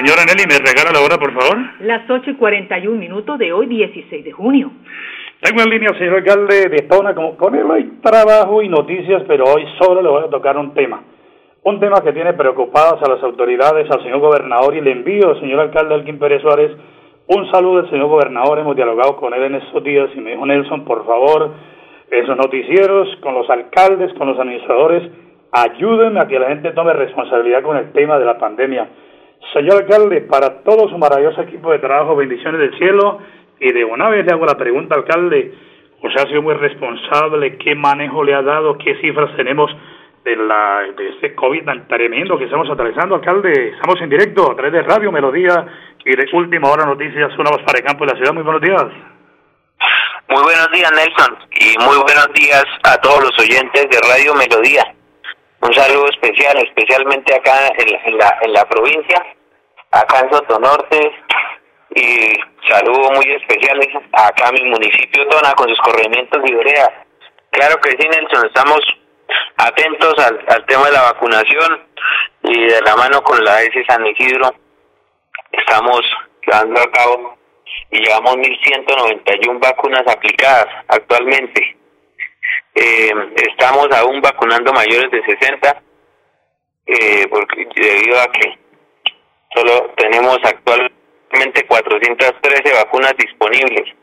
Señora 0.03 0.25
Nelly, 0.25 0.51
¿me 0.51 0.59
regala 0.59 0.91
la 0.91 0.99
hora, 0.99 1.17
por 1.17 1.33
favor? 1.33 1.59
Las 1.79 2.11
8 2.11 2.31
y 2.31 2.35
41 2.35 2.99
minutos 2.99 3.39
de 3.39 3.53
hoy, 3.53 3.67
16 3.67 4.25
de 4.25 4.33
junio. 4.33 4.73
Tengo 5.41 5.63
en 5.63 5.71
línea 5.71 5.91
al 5.91 5.97
señor 5.97 6.17
alcalde 6.17 6.69
de 6.71 6.79
Tona. 6.89 7.15
Como 7.15 7.37
con 7.37 7.55
él 7.55 7.71
hay 7.71 7.85
trabajo 8.03 8.63
y 8.63 8.69
noticias, 8.69 9.23
pero 9.29 9.45
hoy 9.45 9.65
solo 9.79 10.03
le 10.03 10.09
voy 10.09 10.25
a 10.25 10.29
tocar 10.29 10.59
un 10.59 10.75
tema. 10.75 11.05
Un 11.63 11.79
tema 11.79 12.01
que 12.03 12.13
tiene 12.13 12.33
preocupadas 12.33 13.01
a 13.01 13.11
las 13.13 13.23
autoridades, 13.23 13.89
al 13.93 14.03
señor 14.03 14.19
gobernador, 14.19 14.75
y 14.75 14.81
le 14.81 14.91
envío, 14.91 15.39
señor 15.39 15.61
alcalde 15.61 15.95
Alquín 15.95 16.19
Pérez 16.19 16.43
Suárez, 16.43 16.73
un 17.29 17.49
saludo 17.53 17.83
del 17.83 17.91
señor 17.91 18.09
gobernador. 18.09 18.59
Hemos 18.59 18.75
dialogado 18.75 19.15
con 19.19 19.33
él 19.35 19.45
en 19.45 19.55
estos 19.55 19.85
días 19.85 20.11
y 20.17 20.21
me 20.21 20.33
dijo, 20.33 20.45
Nelson, 20.45 20.85
por 20.85 21.07
favor, 21.07 21.53
esos 22.11 22.37
noticieros, 22.37 23.09
con 23.21 23.35
los 23.35 23.49
alcaldes, 23.49 24.13
con 24.15 24.27
los 24.27 24.37
administradores, 24.37 25.09
ayúdenme 25.53 26.19
a 26.19 26.27
que 26.27 26.41
la 26.41 26.49
gente 26.49 26.73
tome 26.73 26.93
responsabilidad 26.93 27.63
con 27.63 27.77
el 27.77 27.93
tema 27.93 28.19
de 28.19 28.25
la 28.25 28.37
pandemia. 28.37 28.89
Señor 29.53 29.83
alcalde, 29.83 30.21
para 30.23 30.63
todo 30.63 30.89
su 30.89 30.97
maravilloso 30.97 31.43
equipo 31.43 31.73
de 31.73 31.79
trabajo, 31.79 32.17
bendiciones 32.17 32.61
del 32.61 32.79
cielo. 32.79 33.19
Y 33.61 33.73
de 33.73 33.85
una 33.85 34.09
vez 34.09 34.25
le 34.25 34.33
hago 34.33 34.47
la 34.47 34.57
pregunta, 34.57 34.95
alcalde, 34.95 35.55
usted 36.03 36.21
ha 36.21 36.29
sido 36.29 36.43
muy 36.43 36.55
responsable, 36.55 37.59
¿qué 37.59 37.75
manejo 37.75 38.25
le 38.25 38.35
ha 38.35 38.43
dado? 38.43 38.77
¿Qué 38.79 38.97
cifras 39.01 39.37
tenemos 39.37 39.71
de, 40.25 40.37
la, 40.37 40.83
de 40.97 41.09
este 41.11 41.35
COVID 41.35 41.65
tan 41.65 41.87
tremendo 41.87 42.39
que 42.39 42.45
estamos 42.45 42.69
atravesando, 42.71 43.15
alcalde? 43.15 43.71
Estamos 43.71 44.01
en 44.01 44.11
directo 44.11 44.51
a 44.51 44.57
través 44.57 44.73
de 44.73 44.83
Radio 44.83 45.13
Melodía 45.13 45.67
y 46.05 46.17
de 46.17 46.27
Última 46.33 46.71
Hora 46.71 46.87
Noticias, 46.87 47.33
una 47.39 47.51
voz 47.51 47.63
para 47.63 47.79
el 47.79 47.85
campo 47.85 48.05
de 48.05 48.13
la 48.13 48.17
ciudad. 48.17 48.35
Muy 48.35 48.43
buenos 48.43 48.63
días. 48.63 48.87
Muy 50.29 50.43
buenos 50.43 50.71
días, 50.73 50.91
Nelson, 50.93 51.37
y 51.51 51.85
muy 51.85 51.97
buenos 52.03 52.29
días 52.35 52.65
a 52.85 52.97
todos 53.01 53.23
los 53.23 53.39
oyentes 53.39 53.87
de 53.91 53.99
Radio 54.09 54.35
Melodía. 54.35 55.02
Un 55.63 55.75
saludo 55.75 56.09
especial, 56.09 56.57
especialmente 56.59 57.35
acá 57.35 57.69
en 57.79 57.93
la, 57.93 58.01
en 58.05 58.19
la, 58.19 58.39
en 58.43 58.53
la 58.53 58.65
provincia, 58.69 59.25
acá 59.93 60.21
en 60.21 60.33
Sotonorte, 60.33 61.13
y 61.95 62.29
saludo 62.69 63.11
muy 63.13 63.31
especial 63.33 63.81
acá 64.13 64.49
en 64.49 64.65
mi 64.65 64.71
municipio 64.71 65.29
Tona 65.29 65.53
con 65.53 65.69
sus 65.69 65.79
corregimientos 65.81 66.41
y 66.45 66.55
veredas. 66.55 66.91
Claro 67.51 67.77
que 67.81 67.91
sí, 67.91 68.09
Nelson, 68.09 68.47
estamos 68.47 68.81
atentos 69.59 70.15
al, 70.19 70.45
al 70.49 70.67
tema 70.67 70.87
de 70.87 70.93
la 70.93 71.03
vacunación 71.03 71.87
y 72.43 72.67
de 72.67 72.81
la 72.81 72.97
mano 72.97 73.23
con 73.23 73.45
la 73.45 73.63
S 73.63 73.85
San 73.87 74.05
Isidro 74.07 74.53
estamos 75.53 76.01
llevando 76.47 76.81
a 76.81 76.91
cabo 76.91 77.39
y 77.91 77.99
llevamos 77.99 78.37
1.191 78.37 79.61
vacunas 79.61 80.03
aplicadas 80.07 80.67
actualmente. 80.89 81.77
Eh, 82.75 83.13
estamos 83.49 83.87
aún 83.93 84.23
vacunando 84.23 84.73
mayores 84.73 85.11
de 85.11 85.23
60 85.23 85.83
eh, 86.87 87.27
porque 87.29 87.69
debido 87.77 88.19
a 88.19 88.33
que 88.33 88.59
solo 89.55 89.93
tenemos 89.97 90.39
actualmente 90.43 91.67
413 91.69 92.73
vacunas 92.73 93.15
disponibles 93.19 93.95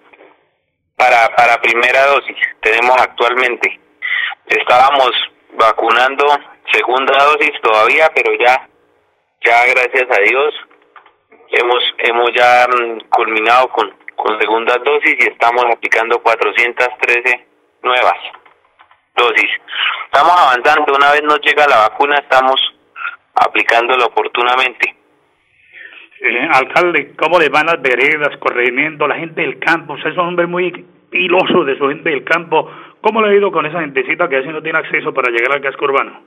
para 0.96 1.30
para 1.36 1.60
primera 1.62 2.06
dosis 2.08 2.38
tenemos 2.62 2.96
actualmente. 3.02 3.80
Estábamos 4.46 5.12
vacunando 5.54 6.26
segunda 6.72 7.18
dosis 7.26 7.60
todavía 7.64 8.12
pero 8.14 8.32
ya 8.40 8.70
ya 9.42 9.66
gracias 9.66 10.06
a 10.16 10.22
Dios 10.22 10.54
hemos 11.50 11.84
hemos 11.98 12.32
ya 12.36 12.68
mm, 12.68 13.00
culminado 13.10 13.68
con 13.70 13.96
con 14.16 14.40
segunda 14.40 14.78
dosis 14.78 15.16
y 15.18 15.28
estamos 15.28 15.66
aplicando 15.66 16.22
413 16.22 17.48
nuevas 17.82 18.39
dosis. 19.20 19.52
Estamos 20.06 20.34
avanzando, 20.38 20.94
una 20.96 21.12
vez 21.12 21.24
nos 21.24 21.40
llega 21.42 21.68
la 21.68 21.90
vacuna 21.90 22.16
estamos 22.16 22.56
aplicándolo 23.36 24.06
oportunamente. 24.06 24.96
Eh, 26.22 26.50
alcalde, 26.52 27.16
¿cómo 27.16 27.40
le 27.40 27.50
van 27.50 27.68
las 27.68 27.82
veredas, 27.82 28.36
corregimientos, 28.38 29.08
la 29.08 29.16
gente 29.16 29.42
del 29.42 29.60
campo? 29.60 29.94
Usted 29.94 30.10
es 30.10 30.18
un 30.18 30.28
hombre 30.30 30.48
muy 30.48 30.72
piloso 31.10 31.64
de 31.64 31.78
su 31.78 31.88
gente 31.88 32.10
del 32.10 32.24
campo. 32.24 32.70
¿Cómo 33.02 33.22
le 33.22 33.30
ha 33.30 33.38
ido 33.38 33.52
con 33.52 33.66
esa 33.66 33.80
gentecita 33.80 34.28
que 34.28 34.38
así 34.38 34.50
no 34.50 34.62
tiene 34.62 34.80
acceso 34.80 35.14
para 35.14 35.32
llegar 35.32 35.54
al 35.54 35.62
casco 35.62 35.86
urbano? 35.86 36.24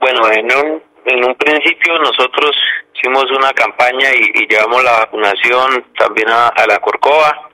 Bueno, 0.00 0.20
en 0.32 0.46
un, 0.46 0.82
en 1.04 1.24
un 1.24 1.34
principio 1.36 1.98
nosotros 1.98 2.50
hicimos 2.94 3.30
una 3.30 3.52
campaña 3.52 4.10
y, 4.14 4.42
y 4.42 4.48
llevamos 4.48 4.82
la 4.82 4.98
vacunación 5.04 5.84
también 5.96 6.28
a, 6.30 6.48
a 6.48 6.66
la 6.66 6.78
Corcova. 6.78 7.50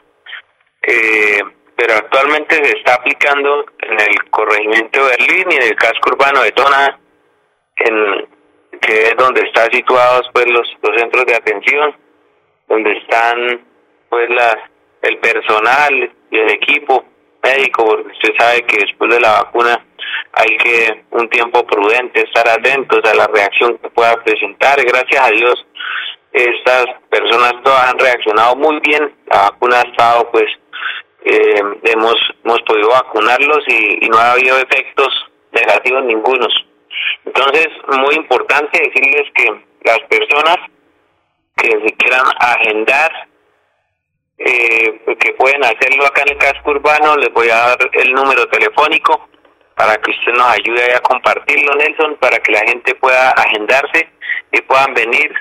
Eh, 0.86 1.40
pero 1.76 1.94
actualmente 1.94 2.54
se 2.54 2.78
está 2.78 2.94
aplicando 2.94 3.66
en 3.80 4.00
el 4.00 4.30
corregimiento 4.30 5.04
de 5.04 5.16
Berlín 5.18 5.46
y 5.50 5.56
en 5.56 5.62
el 5.62 5.76
casco 5.76 6.10
urbano 6.10 6.42
de 6.42 6.52
Tona, 6.52 6.98
en, 7.76 8.28
que 8.80 9.02
es 9.08 9.16
donde 9.16 9.42
están 9.42 9.70
situados 9.72 10.28
pues 10.32 10.46
los, 10.46 10.68
los 10.82 11.00
centros 11.00 11.26
de 11.26 11.34
atención, 11.34 11.96
donde 12.68 12.92
están 12.98 13.66
pues 14.08 14.30
la, 14.30 14.70
el 15.02 15.18
personal 15.18 16.12
y 16.30 16.38
el 16.38 16.50
equipo 16.50 17.04
médico, 17.42 17.84
porque 17.84 18.12
usted 18.12 18.34
sabe 18.38 18.62
que 18.62 18.78
después 18.78 19.10
de 19.10 19.20
la 19.20 19.42
vacuna 19.42 19.84
hay 20.32 20.56
que 20.56 21.04
un 21.10 21.28
tiempo 21.28 21.64
prudente 21.66 22.22
estar 22.22 22.48
atentos 22.48 23.00
a 23.04 23.14
la 23.14 23.26
reacción 23.26 23.78
que 23.78 23.90
pueda 23.90 24.16
presentar. 24.22 24.82
Gracias 24.82 25.20
a 25.20 25.30
Dios 25.30 25.66
estas 26.34 26.86
personas 27.10 27.54
todas 27.62 27.90
han 27.90 27.98
reaccionado 27.98 28.56
muy 28.56 28.80
bien, 28.80 29.14
la 29.26 29.50
vacuna 29.50 29.78
ha 29.78 29.88
estado 29.88 30.30
pues 30.32 30.46
eh, 31.24 31.62
hemos 31.84 32.14
hemos 32.44 32.60
podido 32.62 32.90
vacunarlos 32.90 33.64
y, 33.66 34.08
no 34.08 34.18
ha 34.18 34.32
habido 34.32 34.58
efectos 34.58 35.08
negativos 35.52 36.04
ningunos. 36.04 36.52
Entonces, 37.24 37.68
muy 37.88 38.14
importante 38.14 38.78
decirles 38.78 39.30
que 39.34 39.64
las 39.84 40.00
personas 40.00 40.56
que 41.56 41.70
se 41.70 41.96
quieran 41.96 42.26
agendar, 42.38 43.28
eh, 44.38 45.00
que 45.18 45.32
pueden 45.32 45.64
hacerlo 45.64 46.04
acá 46.04 46.22
en 46.22 46.32
el 46.32 46.38
casco 46.38 46.70
urbano, 46.72 47.16
les 47.16 47.32
voy 47.32 47.48
a 47.48 47.56
dar 47.56 47.78
el 47.92 48.12
número 48.12 48.46
telefónico 48.48 49.28
para 49.74 49.96
que 49.96 50.10
usted 50.10 50.32
nos 50.32 50.50
ayude 50.50 50.94
a 50.94 51.00
compartirlo, 51.00 51.74
Nelson, 51.74 52.16
para 52.16 52.38
que 52.38 52.52
la 52.52 52.60
gente 52.60 52.94
pueda 52.96 53.30
agendarse 53.30 54.10
y 54.52 54.60
puedan 54.62 54.92
venir 54.94 55.32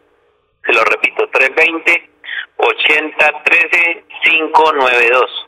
Se 0.66 0.74
lo 0.74 0.84
repito, 0.84 1.30
320-8013-592. 2.58 5.48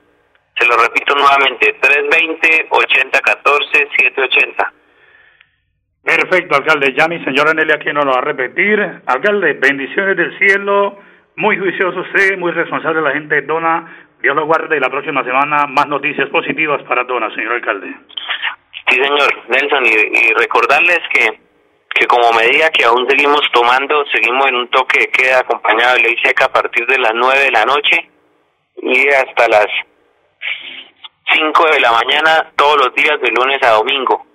Se 0.59 0.67
lo 0.67 0.76
repito 0.76 1.14
nuevamente, 1.14 1.75
320-8014-780. 1.81 4.71
Perfecto, 6.02 6.57
alcalde. 6.57 6.93
Ya 6.97 7.07
mi 7.07 7.23
señora 7.25 7.55
Nelly 7.55 7.73
aquí 7.73 7.93
no 7.93 8.02
lo 8.02 8.11
va 8.12 8.19
a 8.19 8.23
repetir. 8.23 8.81
Alcalde, 9.07 9.52
bendiciones 9.55 10.17
del 10.17 10.37
cielo. 10.38 10.99
Muy 11.37 11.57
juicioso 11.57 12.00
usted, 12.00 12.37
muy 12.38 12.50
responsable 12.52 13.00
la 13.00 13.12
gente 13.12 13.37
de 13.37 13.43
Dona. 13.43 14.09
Dios 14.21 14.35
lo 14.37 14.47
guarde 14.47 14.76
y 14.76 14.81
la 14.81 14.91
próxima 14.91 15.25
semana 15.25 15.67
más 15.67 15.87
noticias 15.88 16.29
positivas 16.29 16.83
para 16.85 17.05
Dona, 17.05 17.35
señor 17.35 17.55
alcalde. 17.55 17.95
Sí, 18.88 18.97
señor 18.97 19.49
Nelson, 19.49 19.87
y, 19.87 20.35
recordarles 20.35 21.00
que, 21.12 21.41
que 21.94 22.06
como 22.06 22.32
medida 22.32 22.70
que 22.70 22.84
aún 22.84 23.06
seguimos 23.08 23.42
tomando, 23.52 24.04
seguimos 24.06 24.46
en 24.49 24.56
un 24.56 24.68
toque 24.68 25.00
de 25.00 25.08
queda 25.08 25.40
acompañado 25.40 25.96
de 25.96 26.02
ley 26.02 26.16
seca 26.22 26.46
a 26.46 26.52
partir 26.52 26.87
de 26.87 26.99
las 26.99 27.12
9 27.14 27.38
de 27.38 27.50
la 27.50 27.64
noche 27.64 28.11
y 28.76 29.08
hasta 29.08 29.49
las 29.49 29.66
5 31.34 31.66
de 31.66 31.80
la 31.80 31.92
mañana 31.92 32.50
todos 32.56 32.78
los 32.78 32.94
días 32.94 33.20
de 33.20 33.30
lunes 33.30 33.62
a 33.62 33.72
domingo. 33.72 34.26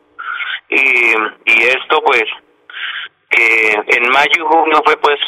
Y, 0.69 1.13
y 1.45 1.63
esto 1.63 2.01
pues 2.03 2.25
que 3.29 3.71
en 3.87 4.09
mayo 4.09 4.31
y 4.35 4.39
junio 4.39 4.81
fue 4.85 4.97
pues 4.97 5.19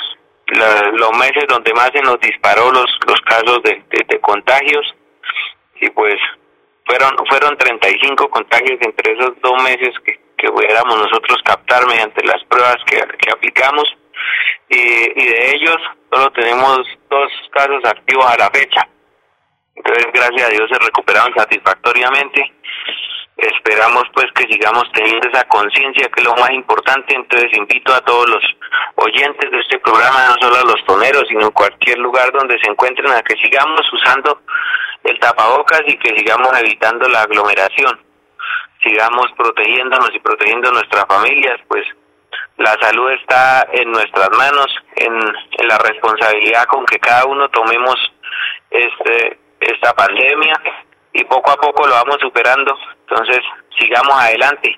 los 0.93 1.11
meses 1.17 1.45
donde 1.47 1.73
más 1.73 1.91
se 1.93 2.01
nos 2.01 2.19
disparó 2.19 2.71
los, 2.71 2.89
los 3.07 3.21
casos 3.21 3.61
de, 3.63 3.83
de, 3.91 4.19
contagios 4.19 4.95
y 5.79 5.89
pues 5.91 6.15
fueron 6.85 7.15
fueron 7.29 7.57
35 7.57 8.29
contagios 8.29 8.79
entre 8.81 9.13
esos 9.13 9.39
dos 9.41 9.63
meses 9.63 9.93
que, 10.03 10.19
que 10.39 10.51
pudiéramos 10.51 10.97
nosotros 10.97 11.37
captar 11.43 11.85
mediante 11.87 12.25
las 12.25 12.43
pruebas 12.45 12.77
que, 12.85 12.99
aplicamos. 13.31 13.85
Y 14.69 14.77
de 14.77 15.51
ellos 15.55 15.77
solo 16.11 16.31
tenemos 16.31 16.81
dos 17.09 17.31
casos 17.51 17.83
activos 17.85 18.25
a 18.25 18.37
la 18.37 18.49
fecha. 18.49 18.87
Entonces 19.75 20.07
gracias 20.13 20.47
a 20.47 20.51
Dios 20.51 20.69
se 20.71 20.79
recuperaron 20.79 21.33
satisfactoriamente. 21.35 22.53
Esperamos 23.37 24.03
pues 24.13 24.27
que 24.35 24.43
sigamos 24.51 24.83
teniendo 24.93 25.29
esa 25.29 25.47
conciencia 25.47 26.09
que 26.09 26.21
es 26.21 26.25
lo 26.25 26.35
más 26.35 26.51
importante. 26.51 27.15
Entonces 27.15 27.49
invito 27.53 27.93
a 27.93 28.01
todos 28.01 28.29
los 28.29 28.43
oyentes 28.95 29.49
de 29.49 29.59
este 29.59 29.79
programa 29.79 30.27
no 30.27 30.35
solo 30.41 30.57
a 30.57 30.71
los 30.71 30.85
toneros 30.85 31.23
sino 31.29 31.45
en 31.45 31.51
cualquier 31.51 31.97
lugar 31.99 32.31
donde 32.33 32.59
se 32.59 32.69
encuentren 32.69 33.11
a 33.11 33.21
que 33.21 33.35
sigamos 33.37 33.81
usando 33.93 34.41
el 35.05 35.17
tapabocas 35.19 35.81
y 35.87 35.97
que 35.97 36.15
sigamos 36.17 36.49
evitando 36.59 37.07
la 37.07 37.21
aglomeración 37.21 38.08
sigamos 38.89 39.27
protegiéndonos 39.37 40.09
y 40.13 40.19
protegiendo 40.19 40.71
nuestras 40.71 41.05
familias 41.05 41.59
pues 41.67 41.85
la 42.57 42.75
salud 42.81 43.09
está 43.11 43.67
en 43.71 43.89
nuestras 43.89 44.29
manos 44.37 44.67
en, 44.97 45.13
la 45.67 45.77
responsabilidad 45.77 46.65
con 46.65 46.85
que 46.85 46.99
cada 46.99 47.25
uno 47.25 47.47
tomemos 47.49 47.95
este 48.69 49.39
esta 49.61 49.93
pandemia 49.93 50.55
y 51.13 51.23
poco 51.25 51.51
a 51.51 51.55
poco 51.55 51.87
lo 51.87 51.93
vamos 51.93 52.17
superando. 52.19 52.73
Entonces, 53.07 53.39
sigamos 53.77 54.13
adelante. 54.13 54.77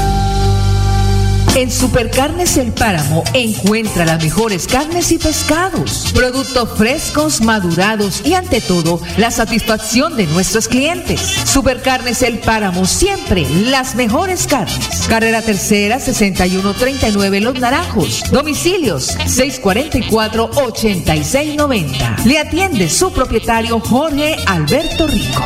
En 1.53 1.69
Supercarnes 1.69 2.55
El 2.55 2.71
Páramo 2.71 3.25
encuentra 3.33 4.05
las 4.05 4.23
mejores 4.23 4.67
carnes 4.67 5.11
y 5.11 5.17
pescados, 5.17 6.09
productos 6.13 6.77
frescos, 6.77 7.41
madurados 7.41 8.21
y 8.23 8.35
ante 8.35 8.61
todo 8.61 9.01
la 9.17 9.31
satisfacción 9.31 10.15
de 10.15 10.27
nuestros 10.27 10.69
clientes. 10.69 11.19
Supercarnes 11.19 12.21
El 12.21 12.39
Páramo 12.39 12.85
siempre 12.85 13.45
las 13.65 13.95
mejores 13.95 14.47
carnes. 14.47 15.07
Carrera 15.09 15.41
Tercera 15.41 15.99
6139 15.99 17.41
Los 17.41 17.59
Naranjos. 17.59 18.23
Domicilios 18.31 19.07
644 19.25 20.51
8690. 20.55 22.15
Le 22.25 22.39
atiende 22.39 22.89
su 22.89 23.11
propietario 23.11 23.81
Jorge 23.81 24.37
Alberto 24.47 25.05
Rico. 25.05 25.45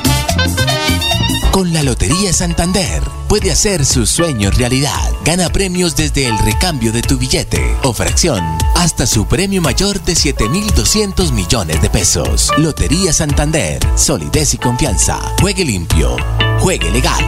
Con 1.55 1.71
la 1.71 1.83
Lotería 1.83 2.33
Santander 2.33 3.01
puede 3.29 3.49
hacer 3.49 3.85
sus 3.85 4.09
sueños 4.09 4.57
realidad. 4.57 5.09
Gana 5.23 5.47
premios 5.47 5.95
desde 5.95 6.27
el 6.27 6.37
recambio 6.39 6.91
de 6.91 7.01
tu 7.01 7.17
billete 7.17 7.77
o 7.83 7.93
fracción 7.93 8.43
hasta 8.75 9.07
su 9.07 9.25
premio 9.25 9.61
mayor 9.61 10.01
de 10.01 10.15
7.200 10.15 11.31
millones 11.31 11.81
de 11.81 11.89
pesos. 11.89 12.51
Lotería 12.57 13.13
Santander, 13.13 13.79
solidez 13.95 14.53
y 14.53 14.57
confianza. 14.57 15.17
Juegue 15.39 15.63
limpio, 15.63 16.17
juegue 16.59 16.91
legal. 16.91 17.23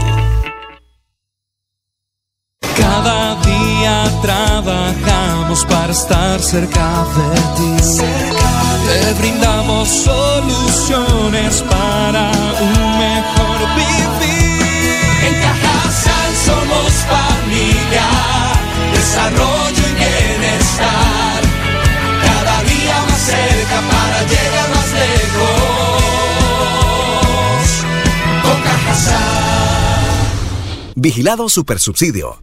Cada 2.75 3.41
día 3.43 4.11
trabajamos 4.21 5.63
para 5.63 5.93
estar 5.93 6.41
cerca 6.41 7.05
de 7.15 7.77
ti. 7.77 8.03
Te 8.87 9.13
brindamos 9.21 9.87
soluciones 9.87 11.63
para 11.69 12.29
un 12.59 12.99
mejor 12.99 13.75
vivir. 13.77 14.16
En 15.27 15.33
Cajasal 15.41 16.35
somos 16.35 16.91
familia, 17.13 18.07
desarrollo 18.93 19.83
y 19.91 19.93
bienestar. 19.99 21.41
Cada 22.23 22.63
día 22.63 22.97
más 23.09 23.21
cerca 23.33 23.77
para 23.91 24.19
llegar 24.23 24.69
más 24.75 24.89
lejos. 25.03 25.99
Con 28.43 28.57
Cajasal. 28.61 29.23
Vigilado 30.95 31.49
Supersubsidio. 31.49 32.41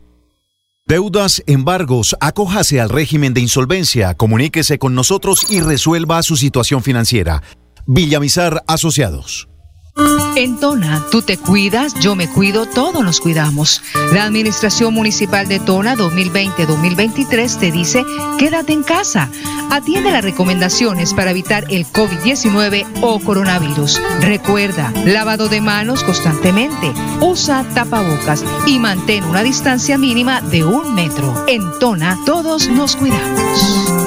Deudas, 0.87 1.43
embargos, 1.47 2.15
acójase 2.21 2.83
al 2.83 2.91
régimen 2.91 3.33
de 3.33 3.41
insolvencia, 3.41 4.13
comuníquese 4.13 4.79
con 4.79 4.95
nosotros 4.95 5.51
y 5.51 5.63
resuelva 5.63 6.23
su 6.23 6.37
situación 6.37 6.83
financiera. 6.83 7.43
Villamizar 7.87 8.63
Asociados. 8.67 9.49
En 10.37 10.59
Tona, 10.59 11.01
tú 11.11 11.23
te 11.23 11.39
cuidas, 11.39 11.95
yo 12.01 12.17
me 12.17 12.29
cuido, 12.29 12.67
todos 12.67 13.05
nos 13.05 13.21
cuidamos. 13.21 13.81
La 14.13 14.25
Administración 14.25 14.93
Municipal 14.93 15.47
de 15.47 15.61
Tona 15.61 15.95
2020-2023 15.95 17.59
te 17.61 17.71
dice, 17.71 18.05
quédate 18.39 18.73
en 18.73 18.83
casa. 18.83 19.31
Atiende 19.71 20.11
las 20.11 20.25
recomendaciones 20.25 21.15
para 21.15 21.31
evitar 21.31 21.67
el 21.71 21.87
COVID-19 21.87 22.87
o 23.03 23.21
coronavirus. 23.21 24.03
Recuerda, 24.21 24.93
lavado 25.05 25.49
de 25.49 25.61
manos 25.61 26.03
constantemente, 26.03 26.93
usa 27.21 27.65
tapabocas 27.75 28.45
y 28.67 28.81
mantén 28.81 29.25
una 29.25 29.45
distancia 29.45 29.97
mínima 29.97 30.41
de 30.41 30.65
un 30.65 30.95
metro. 30.95 31.45
En 31.47 31.63
Tona, 31.79 32.19
todos 32.27 32.69
nos 32.69 32.97
cuidamos. 32.97 34.04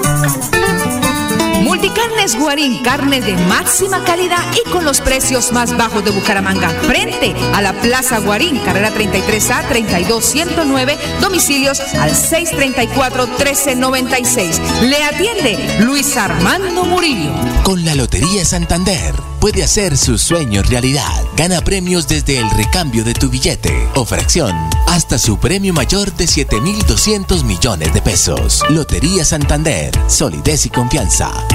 Multicarnes 1.68 2.40
Guarín, 2.40 2.82
carne 2.82 3.20
de 3.20 3.36
máxima 3.36 4.02
calidad 4.06 4.40
y 4.56 4.64
con 4.70 4.86
los 4.86 5.02
precios 5.02 5.52
más 5.52 5.76
bajos 5.76 6.06
de 6.06 6.12
Bucaramanga. 6.12 6.70
Frente 6.70 7.36
a 7.54 7.62
la 7.62 7.74
Plaza 7.74 8.20
Guarín, 8.20 8.58
carrera 8.60 8.90
33A 8.94 9.68
32109, 9.68 10.98
domicilios 11.20 11.82
al 11.96 12.12
634-1396. 12.12 14.62
Le 14.84 15.04
atiende 15.04 15.80
Luis 15.82 16.16
Armando 16.16 16.86
Murillo. 16.86 17.34
Con 17.64 17.84
la 17.84 17.96
Lotería 17.96 18.46
Santander 18.46 19.14
puede 19.42 19.62
hacer 19.62 19.98
sus 19.98 20.22
sueños 20.22 20.70
realidad. 20.70 21.26
Gana 21.36 21.60
premios 21.60 22.08
desde 22.08 22.40
el 22.40 22.50
recambio 22.52 23.04
de 23.04 23.14
tu 23.14 23.30
billete 23.30 23.90
o 23.96 24.06
fracción 24.06 24.56
hasta 24.88 25.20
su 25.20 25.38
premio 25.38 25.74
mayor 25.74 26.14
de 26.14 26.26
7.200 26.26 27.44
millones 27.44 27.94
de 27.94 28.02
pesos. 28.02 28.64
Lotería 28.70 29.26
Santander, 29.26 29.92
solidez 30.08 30.66
y 30.66 30.70
confianza. 30.70 31.30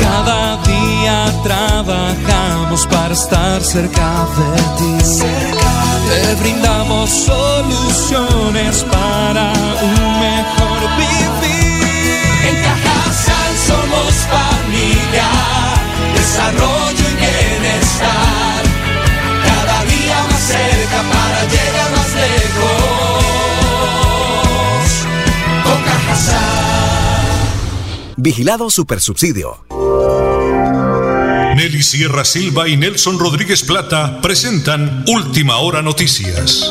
Cada 0.00 0.56
día 0.62 1.32
trabajamos 1.42 2.86
para 2.86 3.14
estar 3.14 3.62
cerca 3.62 4.26
de 4.36 4.62
ti. 4.78 4.92
Te 6.08 6.34
brindamos 6.42 7.10
soluciones 7.10 8.84
para 8.84 9.52
un 9.82 10.20
mejor 10.20 10.80
vivir. 10.96 11.82
En 12.48 12.56
Cajasal 12.62 13.52
somos 13.68 14.14
familia, 14.36 15.28
desarrollo 16.14 17.04
y 17.10 17.16
bienestar. 17.16 18.41
Vigilado 28.24 28.70
Supersubsidio. 28.70 29.66
Nelly 31.56 31.82
Sierra 31.82 32.24
Silva 32.24 32.68
y 32.68 32.76
Nelson 32.76 33.18
Rodríguez 33.18 33.64
Plata 33.64 34.20
presentan 34.20 35.02
Última 35.08 35.56
Hora 35.56 35.82
Noticias. 35.82 36.70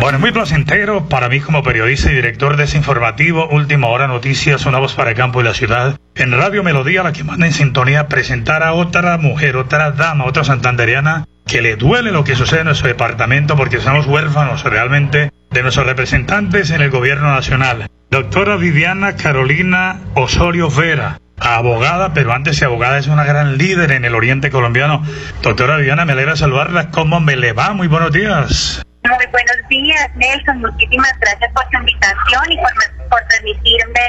Bueno, 0.00 0.20
muy 0.20 0.30
placentero 0.30 1.08
para 1.08 1.28
mí 1.28 1.40
como 1.40 1.64
periodista 1.64 2.12
y 2.12 2.14
director 2.14 2.56
de 2.56 2.62
ese 2.62 2.76
informativo 2.76 3.48
Última 3.50 3.88
Hora 3.88 4.06
Noticias, 4.06 4.66
una 4.66 4.78
voz 4.78 4.94
para 4.94 5.10
el 5.10 5.16
campo 5.16 5.40
y 5.40 5.44
la 5.44 5.54
ciudad. 5.54 5.98
En 6.14 6.30
Radio 6.30 6.62
Melodía, 6.62 7.02
la 7.02 7.12
que 7.12 7.24
manda 7.24 7.46
en 7.46 7.52
sintonía, 7.52 8.06
presentar 8.06 8.62
a 8.62 8.74
otra 8.74 9.18
mujer, 9.18 9.56
otra 9.56 9.90
dama, 9.90 10.26
otra 10.26 10.44
santanderiana 10.44 11.26
que 11.50 11.60
le 11.60 11.74
duele 11.74 12.12
lo 12.12 12.22
que 12.22 12.36
sucede 12.36 12.60
en 12.60 12.66
nuestro 12.66 12.86
departamento 12.86 13.56
porque 13.56 13.80
somos 13.80 14.06
huérfanos 14.06 14.62
realmente 14.62 15.32
de 15.50 15.62
nuestros 15.62 15.84
representantes 15.84 16.70
en 16.70 16.80
el 16.80 16.90
gobierno 16.90 17.32
nacional. 17.32 17.88
Doctora 18.08 18.54
Viviana 18.54 19.16
Carolina 19.16 19.98
Osorio 20.14 20.70
Vera, 20.70 21.18
abogada, 21.40 22.14
pero 22.14 22.32
antes 22.32 22.60
de 22.60 22.66
abogada 22.66 22.98
es 22.98 23.08
una 23.08 23.24
gran 23.24 23.58
líder 23.58 23.90
en 23.90 24.04
el 24.04 24.14
oriente 24.14 24.48
colombiano. 24.50 25.02
Doctora 25.42 25.76
Viviana, 25.76 26.04
me 26.04 26.12
alegra 26.12 26.36
saludarla. 26.36 26.90
¿Cómo 26.90 27.18
me 27.18 27.34
le 27.34 27.52
va? 27.52 27.74
Muy 27.74 27.88
buenos 27.88 28.12
días. 28.12 28.82
Muy 29.10 29.26
buenos 29.26 29.68
días, 29.68 30.08
Nelson. 30.14 30.60
Muchísimas 30.60 31.12
gracias 31.18 31.52
por 31.52 31.64
su 31.70 31.78
invitación 31.78 32.52
y 32.52 32.56
por, 32.58 32.70
por 33.08 33.20
permitirme 33.26 34.00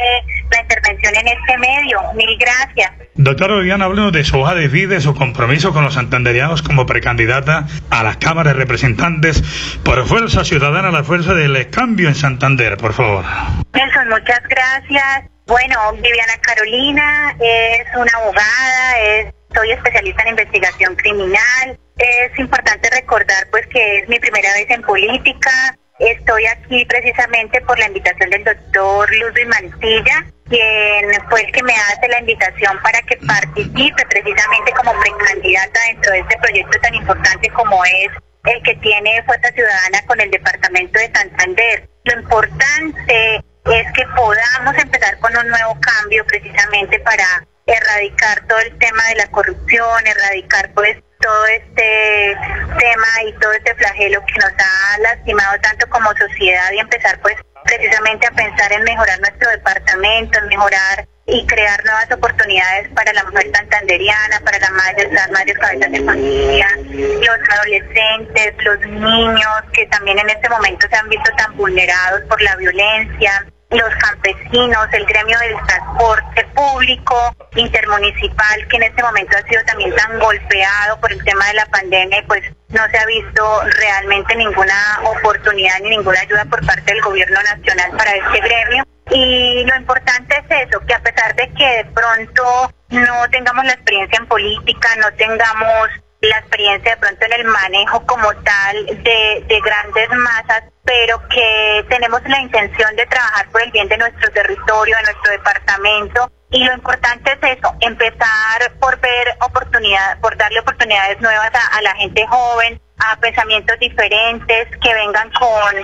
la 0.51 0.61
intervención 0.61 1.15
en 1.15 1.27
este 1.27 1.57
medio. 1.57 2.01
Mil 2.13 2.37
gracias. 2.37 2.91
Doctora 3.15 3.55
Viviana, 3.55 3.85
háblenos 3.85 4.13
de 4.13 4.23
su 4.23 4.39
hoja 4.39 4.53
de 4.53 4.67
vida, 4.67 4.93
de 4.93 5.01
su 5.01 5.15
compromiso 5.15 5.73
con 5.73 5.83
los 5.83 5.95
santanderianos 5.95 6.61
como 6.61 6.85
precandidata 6.85 7.65
a 7.89 8.03
la 8.03 8.19
Cámara 8.19 8.53
de 8.53 8.59
Representantes 8.59 9.41
por 9.83 10.05
Fuerza 10.05 10.43
Ciudadana, 10.43 10.91
la 10.91 11.03
Fuerza 11.03 11.33
del 11.33 11.69
Cambio 11.71 12.07
en 12.07 12.15
Santander, 12.15 12.77
por 12.77 12.93
favor. 12.93 13.25
Nelson, 13.73 14.07
muchas 14.07 14.41
gracias. 14.47 15.31
Bueno, 15.47 15.93
Viviana 15.93 16.33
Carolina 16.41 17.35
es 17.39 17.87
una 17.95 18.11
abogada, 18.17 18.99
es, 18.99 19.33
soy 19.53 19.71
especialista 19.71 20.23
en 20.23 20.29
investigación 20.29 20.95
criminal. 20.95 21.79
Es 21.97 22.39
importante 22.39 22.89
recordar 22.89 23.47
pues 23.51 23.65
que 23.67 23.99
es 23.99 24.09
mi 24.09 24.19
primera 24.19 24.53
vez 24.53 24.69
en 24.69 24.81
política. 24.81 25.77
Estoy 25.99 26.45
aquí 26.47 26.83
precisamente 26.85 27.61
por 27.61 27.77
la 27.77 27.85
invitación 27.85 28.29
del 28.31 28.43
doctor 28.43 29.07
Ludwig 29.15 29.47
Mantilla, 29.47 30.25
quien 30.49 31.11
fue 31.29 31.41
el 31.41 31.51
que 31.51 31.61
me 31.63 31.73
hace 31.73 32.07
la 32.09 32.19
invitación 32.19 32.79
para 32.81 33.01
que 33.03 33.17
participe 33.17 34.03
precisamente 34.09 34.71
como 34.71 34.99
precandidata 34.99 35.79
dentro 35.87 36.11
de 36.11 36.19
este 36.19 36.37
proyecto 36.39 36.79
tan 36.81 36.95
importante 36.95 37.49
como 37.51 37.85
es 37.85 38.09
el 38.45 38.63
que 38.63 38.75
tiene 38.77 39.21
Fuerza 39.23 39.51
Ciudadana 39.51 40.05
con 40.07 40.19
el 40.19 40.31
Departamento 40.31 40.97
de 40.97 41.11
Santander. 41.13 41.89
Lo 42.05 42.19
importante 42.19 43.35
es 43.65 43.91
que 43.93 44.03
podamos 44.15 44.75
empezar 44.75 45.19
con 45.19 45.37
un 45.37 45.47
nuevo 45.47 45.77
cambio 45.79 46.25
precisamente 46.25 46.99
para 47.01 47.45
erradicar 47.65 48.45
todo 48.47 48.59
el 48.59 48.77
tema 48.77 49.03
de 49.09 49.15
la 49.15 49.27
corrupción, 49.31 50.07
erradicar 50.07 50.71
pues 50.73 50.97
todo 51.19 51.45
este 51.47 52.37
tema 52.79 53.23
y 53.27 53.33
todo 53.39 53.51
este 53.53 53.75
flagelo 53.75 54.23
que 54.25 54.39
nos 54.39 54.51
ha 54.51 54.97
lastimado 54.99 55.59
tanto 55.61 55.87
como 55.89 56.09
sociedad 56.17 56.71
y 56.73 56.79
empezar 56.79 57.19
pues 57.21 57.35
precisamente 57.63 58.27
a 58.27 58.31
pensar 58.31 58.71
en 58.73 58.83
mejorar 58.83 59.19
nuestro 59.19 59.49
departamento, 59.51 60.39
en 60.39 60.47
mejorar 60.47 61.07
y 61.27 61.45
crear 61.45 61.83
nuevas 61.85 62.11
oportunidades 62.11 62.89
para 62.89 63.13
la 63.13 63.23
mujer 63.25 63.51
santanderiana, 63.53 64.39
para 64.43 64.59
las 64.59 64.71
madres, 64.71 65.13
las 65.13 65.31
madres 65.31 65.57
cabezas 65.59 65.91
de 65.91 66.03
familia, 66.03 66.67
los 66.89 67.49
adolescentes, 67.49 68.53
los 68.63 68.79
niños 68.87 69.61
que 69.73 69.85
también 69.87 70.17
en 70.19 70.29
este 70.29 70.49
momento 70.49 70.87
se 70.89 70.95
han 70.95 71.07
visto 71.09 71.31
tan 71.37 71.55
vulnerados 71.55 72.21
por 72.27 72.41
la 72.41 72.55
violencia, 72.55 73.45
los 73.71 73.95
campesinos, 73.95 74.85
el 74.91 75.05
gremio 75.05 75.37
del 75.39 75.55
transporte 75.65 76.45
público 76.53 77.35
intermunicipal 77.55 78.67
que 78.69 78.77
en 78.77 78.83
este 78.83 79.01
momento 79.01 79.37
ha 79.37 79.47
sido 79.47 79.63
también 79.65 79.95
tan 79.95 80.19
golpeado 80.19 80.99
por 80.99 81.11
el 81.11 81.23
tema 81.23 81.47
de 81.47 81.53
la 81.53 81.65
pandemia 81.67 82.23
pues 82.27 82.43
no 82.69 82.81
se 82.89 82.97
ha 82.97 83.05
visto 83.05 83.61
realmente 83.63 84.35
ninguna 84.35 84.99
oportunidad 85.03 85.79
ni 85.81 85.89
ninguna 85.89 86.19
ayuda 86.19 86.45
por 86.45 86.65
parte 86.65 86.93
del 86.93 87.01
gobierno 87.01 87.39
nacional 87.43 87.91
para 87.97 88.15
este 88.15 88.39
gremio. 88.39 88.83
Y 89.09 89.65
lo 89.65 89.75
importante 89.75 90.35
es 90.37 90.67
eso, 90.67 90.79
que 90.85 90.93
a 90.93 90.99
pesar 90.99 91.35
de 91.35 91.49
que 91.49 91.65
de 91.65 91.85
pronto 91.93 92.71
no 92.89 93.29
tengamos 93.29 93.65
la 93.65 93.73
experiencia 93.73 94.19
en 94.19 94.27
política, 94.27 94.89
no 94.97 95.11
tengamos 95.13 95.89
la 96.21 96.37
experiencia 96.37 96.91
de 96.91 96.97
pronto 96.97 97.25
en 97.25 97.33
el 97.33 97.45
manejo 97.45 98.05
como 98.05 98.31
tal 98.43 98.85
de, 98.85 99.43
de 99.47 99.61
grandes 99.61 100.09
masas, 100.09 100.63
pero 100.83 101.19
que 101.29 101.85
tenemos 101.89 102.21
la 102.27 102.41
intención 102.41 102.95
de 102.95 103.05
trabajar 103.07 103.49
por 103.49 103.61
el 103.61 103.71
bien 103.71 103.87
de 103.87 103.97
nuestro 103.97 104.29
territorio, 104.31 104.95
de 104.97 105.03
nuestro 105.03 105.31
departamento. 105.31 106.31
Y 106.51 106.63
lo 106.63 106.73
importante 106.73 107.31
es 107.31 107.57
eso, 107.57 107.73
empezar 107.79 108.71
por 108.79 108.99
ver 108.99 109.35
oportunidades, 109.39 110.17
por 110.19 110.37
darle 110.37 110.59
oportunidades 110.59 111.19
nuevas 111.21 111.51
a 111.71 111.81
la 111.81 111.95
gente 111.95 112.27
joven, 112.27 112.79
a 112.99 113.15
pensamientos 113.19 113.79
diferentes, 113.79 114.67
que 114.77 114.93
vengan 114.93 115.31
con 115.31 115.75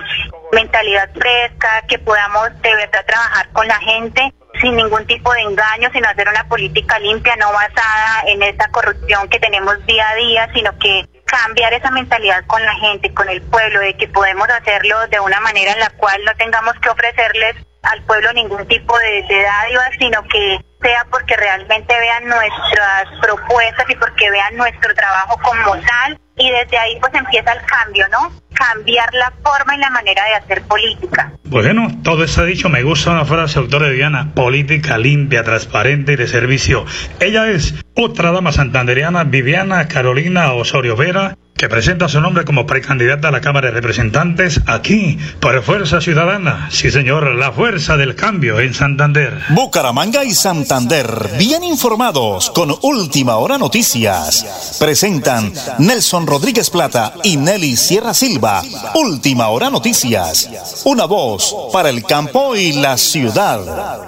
mentalidad 0.52 1.08
fresca, 1.14 1.82
que 1.88 1.98
podamos 1.98 2.50
de 2.62 2.74
verdad 2.76 3.04
trabajar 3.06 3.48
con 3.52 3.66
la 3.66 3.78
gente 3.80 4.34
sin 4.60 4.76
ningún 4.76 5.06
tipo 5.06 5.32
de 5.32 5.40
engaño, 5.42 5.90
sino 5.92 6.08
hacer 6.08 6.28
una 6.28 6.48
política 6.48 6.98
limpia, 6.98 7.36
no 7.36 7.52
basada 7.52 8.22
en 8.26 8.42
esa 8.42 8.68
corrupción 8.70 9.28
que 9.28 9.38
tenemos 9.38 9.84
día 9.86 10.08
a 10.08 10.14
día, 10.14 10.50
sino 10.54 10.76
que 10.78 11.06
cambiar 11.24 11.74
esa 11.74 11.90
mentalidad 11.90 12.44
con 12.46 12.64
la 12.64 12.74
gente, 12.74 13.12
con 13.12 13.28
el 13.28 13.42
pueblo, 13.42 13.80
de 13.80 13.96
que 13.96 14.08
podemos 14.08 14.48
hacerlo 14.48 15.06
de 15.08 15.20
una 15.20 15.40
manera 15.40 15.72
en 15.72 15.80
la 15.80 15.90
cual 15.90 16.24
no 16.24 16.34
tengamos 16.36 16.74
que 16.80 16.88
ofrecerles 16.88 17.56
al 17.82 18.02
pueblo 18.04 18.32
ningún 18.32 18.66
tipo 18.66 18.98
de, 18.98 19.22
de 19.28 19.42
dádivas, 19.42 19.90
sino 19.98 20.22
que 20.24 20.58
sea 20.82 21.06
porque 21.10 21.36
realmente 21.36 21.94
vean 21.98 22.24
nuestras 22.24 23.08
propuestas 23.20 23.88
y 23.88 23.94
porque 23.96 24.30
vean 24.30 24.56
nuestro 24.56 24.94
trabajo 24.94 25.38
como 25.42 25.72
tal 25.72 26.18
y 26.38 26.50
desde 26.50 26.78
ahí 26.78 26.96
pues 27.00 27.12
empieza 27.14 27.52
el 27.52 27.60
cambio, 27.66 28.06
¿no? 28.10 28.32
Cambiar 28.54 29.12
la 29.12 29.32
forma 29.42 29.74
y 29.74 29.78
la 29.78 29.90
manera 29.90 30.24
de 30.24 30.34
hacer 30.34 30.62
política. 30.62 31.32
Bueno, 31.44 31.88
todo 32.02 32.24
eso 32.24 32.44
dicho, 32.44 32.68
me 32.68 32.82
gusta 32.82 33.10
una 33.10 33.24
frase, 33.24 33.58
doctora 33.58 33.88
Diana, 33.88 34.32
política 34.34 34.98
limpia, 34.98 35.42
transparente 35.42 36.12
y 36.12 36.16
de 36.16 36.28
servicio. 36.28 36.84
Ella 37.20 37.48
es 37.48 37.74
otra 37.96 38.30
dama 38.30 38.52
santanderiana, 38.52 39.24
Viviana 39.24 39.88
Carolina 39.88 40.52
Osorio 40.52 40.96
Vera, 40.96 41.36
que 41.58 41.68
presenta 41.68 42.08
su 42.08 42.20
nombre 42.20 42.44
como 42.44 42.66
precandidata 42.66 43.28
a 43.28 43.30
la 43.32 43.40
Cámara 43.40 43.68
de 43.68 43.74
Representantes 43.74 44.62
aquí, 44.66 45.18
por 45.40 45.60
Fuerza 45.62 46.00
Ciudadana. 46.00 46.68
Sí, 46.70 46.88
señor, 46.90 47.34
la 47.34 47.50
fuerza 47.50 47.96
del 47.96 48.14
cambio 48.14 48.60
en 48.60 48.74
Santander. 48.74 49.32
Bucaramanga 49.48 50.24
y 50.24 50.30
Santander, 50.30 51.06
bien 51.36 51.64
informados 51.64 52.50
con 52.50 52.70
Última 52.82 53.36
Hora 53.38 53.58
Noticias. 53.58 54.78
Presentan 54.78 55.52
Nelson 55.80 56.28
Rodríguez 56.28 56.70
Plata 56.70 57.12
y 57.24 57.36
Nelly 57.36 57.74
Sierra 57.74 58.14
Silva. 58.14 58.62
Última 58.94 59.48
Hora 59.48 59.68
Noticias. 59.68 60.84
Una 60.86 61.06
voz 61.06 61.70
para 61.72 61.90
el 61.90 62.04
campo 62.04 62.54
y 62.54 62.74
la 62.74 62.96
ciudad. 62.96 63.58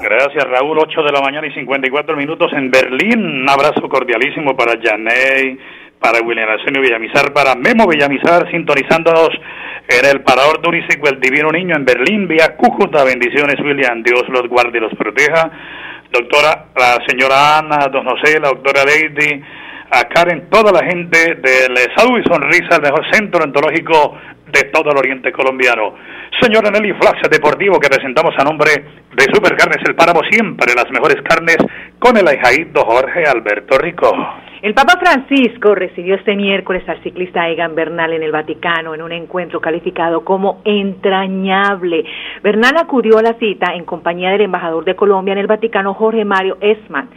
Gracias, 0.00 0.44
Raúl. 0.44 0.78
8 0.78 1.02
de 1.02 1.12
la 1.12 1.20
mañana 1.20 1.48
y 1.48 1.52
54 1.52 2.16
minutos 2.16 2.52
en 2.52 2.70
Berlín. 2.70 3.42
Un 3.42 3.50
abrazo 3.50 3.88
cordialísimo 3.88 4.56
para 4.56 4.78
Janey, 4.80 5.58
para 6.00 6.20
William 6.22 6.48
Arsenio 6.48 6.80
Villamizar, 6.80 7.32
para 7.32 7.54
Memo 7.54 7.86
Villamizar, 7.86 8.50
sintonizándonos 8.50 9.30
En 9.88 10.06
el 10.06 10.22
Parador 10.22 10.62
turístico 10.62 11.08
El 11.08 11.20
Divino 11.20 11.50
Niño 11.50 11.74
en 11.76 11.84
Berlín, 11.84 12.28
vía 12.28 12.56
Cúcuta. 12.56 13.02
Bendiciones, 13.02 13.56
William. 13.60 14.02
Dios 14.04 14.22
los 14.28 14.48
guarde 14.48 14.78
y 14.78 14.80
los 14.80 14.94
proteja. 14.94 15.50
Doctora, 16.12 16.66
la 16.76 16.98
señora 17.06 17.58
Ana, 17.58 17.88
don 17.88 18.04
José, 18.04 18.38
la 18.38 18.48
doctora 18.48 18.84
Lady, 18.84 19.42
a 19.90 20.04
Karen, 20.04 20.48
toda 20.50 20.72
la 20.72 20.84
gente 20.88 21.34
del 21.34 21.76
Salud 21.96 22.18
y 22.18 22.28
Sonrisa, 22.28 22.76
el 22.76 22.82
mejor 22.82 23.04
centro 23.12 23.42
ontológico 23.44 24.16
de 24.52 24.64
todo 24.72 24.90
el 24.90 24.98
oriente 24.98 25.32
colombiano. 25.32 25.94
Señora 26.40 26.70
Nelly 26.70 26.92
Flash 26.94 27.28
Deportivo 27.30 27.78
que 27.78 27.88
presentamos 27.88 28.34
a 28.38 28.44
nombre 28.44 28.70
de 29.14 29.24
Supercarnes 29.34 29.78
El 29.86 29.94
Páramo, 29.94 30.20
siempre 30.30 30.74
las 30.74 30.90
mejores 30.90 31.20
carnes 31.22 31.58
con 31.98 32.16
el 32.16 32.26
ajaíto 32.26 32.84
Jorge 32.84 33.24
Alberto 33.24 33.78
Rico. 33.78 34.10
El 34.62 34.74
Papa 34.74 34.98
Francisco 35.00 35.74
recibió 35.74 36.16
este 36.16 36.36
miércoles 36.36 36.86
al 36.86 37.02
ciclista 37.02 37.48
Egan 37.48 37.74
Bernal 37.74 38.12
en 38.12 38.22
el 38.22 38.30
Vaticano 38.30 38.94
en 38.94 39.00
un 39.00 39.10
encuentro 39.10 39.58
calificado 39.58 40.22
como 40.22 40.60
entrañable. 40.64 42.04
Bernal 42.42 42.76
acudió 42.76 43.16
a 43.16 43.22
la 43.22 43.34
cita 43.38 43.72
en 43.74 43.86
compañía 43.86 44.30
del 44.30 44.42
embajador 44.42 44.84
de 44.84 44.96
Colombia 44.96 45.32
en 45.32 45.38
el 45.38 45.46
Vaticano, 45.46 45.94
Jorge 45.94 46.26
Mario 46.26 46.58
Esman. 46.60 47.08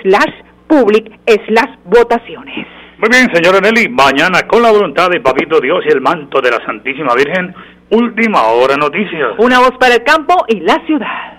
slash 0.03 0.33
public 0.69 1.11
slash 1.47 1.71
votaciones 1.85 2.67
muy 2.99 3.09
bien, 3.11 3.29
señora 3.35 3.61
Nelly. 3.61 3.89
Mañana, 3.89 4.47
con 4.47 4.63
la 4.63 4.71
voluntad 4.71 5.11
de 5.11 5.21
Papito 5.21 5.61
Dios 5.61 5.83
y 5.85 5.89
el 5.93 6.01
manto 6.01 6.41
de 6.41 6.53
la 6.53 6.65
Santísima 6.65 7.17
Virgen, 7.17 7.53
última 7.91 8.45
hora 8.45 8.77
noticias. 8.77 9.35
Una 9.39 9.59
voz 9.59 9.73
para 9.81 9.97
el 9.97 10.05
campo 10.05 10.45
y 10.47 10.61
la 10.61 10.81
ciudad. 10.87 11.33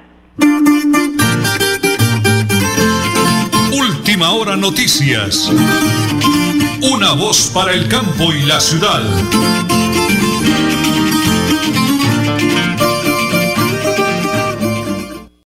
Última 3.72 4.32
hora 4.32 4.58
noticias. 4.58 5.50
Una 6.92 7.14
voz 7.14 7.50
para 7.54 7.72
el 7.72 7.88
campo 7.88 8.34
y 8.34 8.42
la 8.42 8.60
ciudad. 8.60 9.02